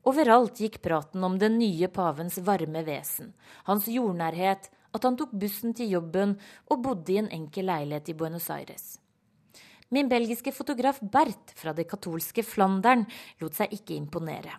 [0.06, 3.32] Overalt gikk praten om den nye pavens varme vesen,
[3.66, 6.36] hans jordnærhet, at han tok bussen til jobben
[6.68, 9.01] og bodde i en enkel leilighet i Buenos Aires.
[9.92, 13.02] Min belgiske fotograf Bert fra det katolske Flandern
[13.42, 14.54] lot seg ikke imponere.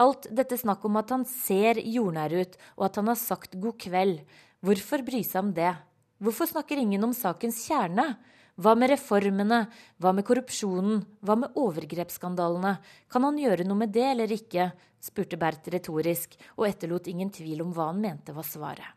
[0.00, 3.78] Alt dette snakk om at han ser jordnær ut, og at han har sagt god
[3.80, 4.18] kveld,
[4.60, 5.72] hvorfor bry seg om det?
[6.20, 8.04] Hvorfor snakker ingen om sakens kjerne?
[8.60, 9.62] Hva med reformene?
[9.96, 11.06] Hva med korrupsjonen?
[11.24, 12.74] Hva med overgrepsskandalene?
[13.08, 14.66] Kan han gjøre noe med det eller ikke?
[15.00, 18.92] spurte Bert retorisk, og etterlot ingen tvil om hva han mente var svaret.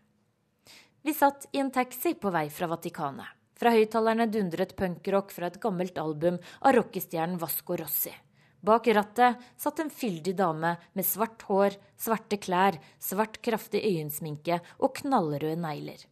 [1.04, 3.43] Vi satt i en taxi på vei fra Vatikanet.
[3.60, 8.14] Fra høyttalerne dundret punkrock fra et gammelt album av rockestjernen Vasco Rossi.
[8.64, 14.96] Bak rattet satt en fyldig dame med svart hår, svarte klær, svart kraftig øyensminke og
[15.02, 16.06] knallrøde negler.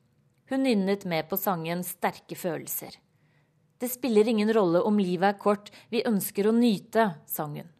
[0.51, 2.97] Hun nynnet med på sangen Sterke følelser.
[3.79, 7.71] Det spiller ingen rolle om livet er kort, vi ønsker å nyte, sang hun.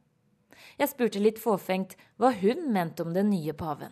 [0.79, 3.91] Jeg spurte litt fåfengt hva hun mente om den nye paven.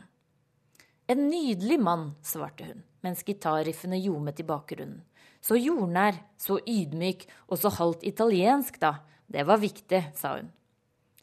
[1.12, 5.04] En nydelig mann, svarte hun, mens gitarriffene ljomet i bakgrunnen.
[5.42, 9.00] Så jordnær, så ydmyk og så halvt italiensk, da.
[9.30, 10.50] Det var viktig, sa hun.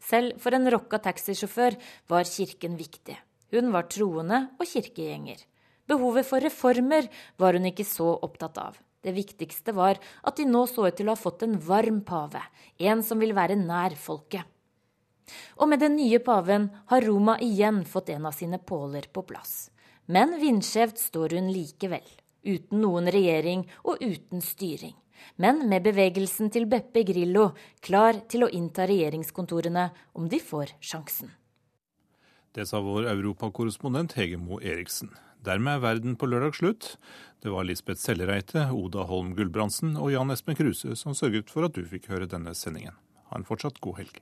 [0.01, 1.75] Selv for en rocka taxisjåfør
[2.09, 3.17] var kirken viktig.
[3.51, 5.39] Hun var troende og kirkegjenger.
[5.87, 7.07] Behovet for reformer
[7.39, 8.77] var hun ikke så opptatt av.
[9.03, 12.41] Det viktigste var at de nå så ut til å ha fått en varm pave,
[12.79, 14.43] en som vil være nær folket.
[15.59, 19.69] Og med den nye paven har Roma igjen fått en av sine påler på plass.
[20.07, 22.07] Men vindskjevt står hun likevel
[22.47, 24.95] uten noen regjering og uten styring.
[25.41, 27.51] Men med bevegelsen til Beppe Grillo
[27.83, 31.33] klar til å innta regjeringskontorene om de får sjansen.
[32.57, 35.11] Det sa vår europakorrespondent Hegemo Eriksen.
[35.45, 36.87] Dermed er verden på lørdag slutt.
[37.43, 41.77] Det var Lisbeth Sellereite, Oda Holm Gulbrandsen og Jan Espen Kruse som sørget for at
[41.77, 42.97] du fikk høre denne sendingen.
[43.29, 44.17] Ha en fortsatt god helg.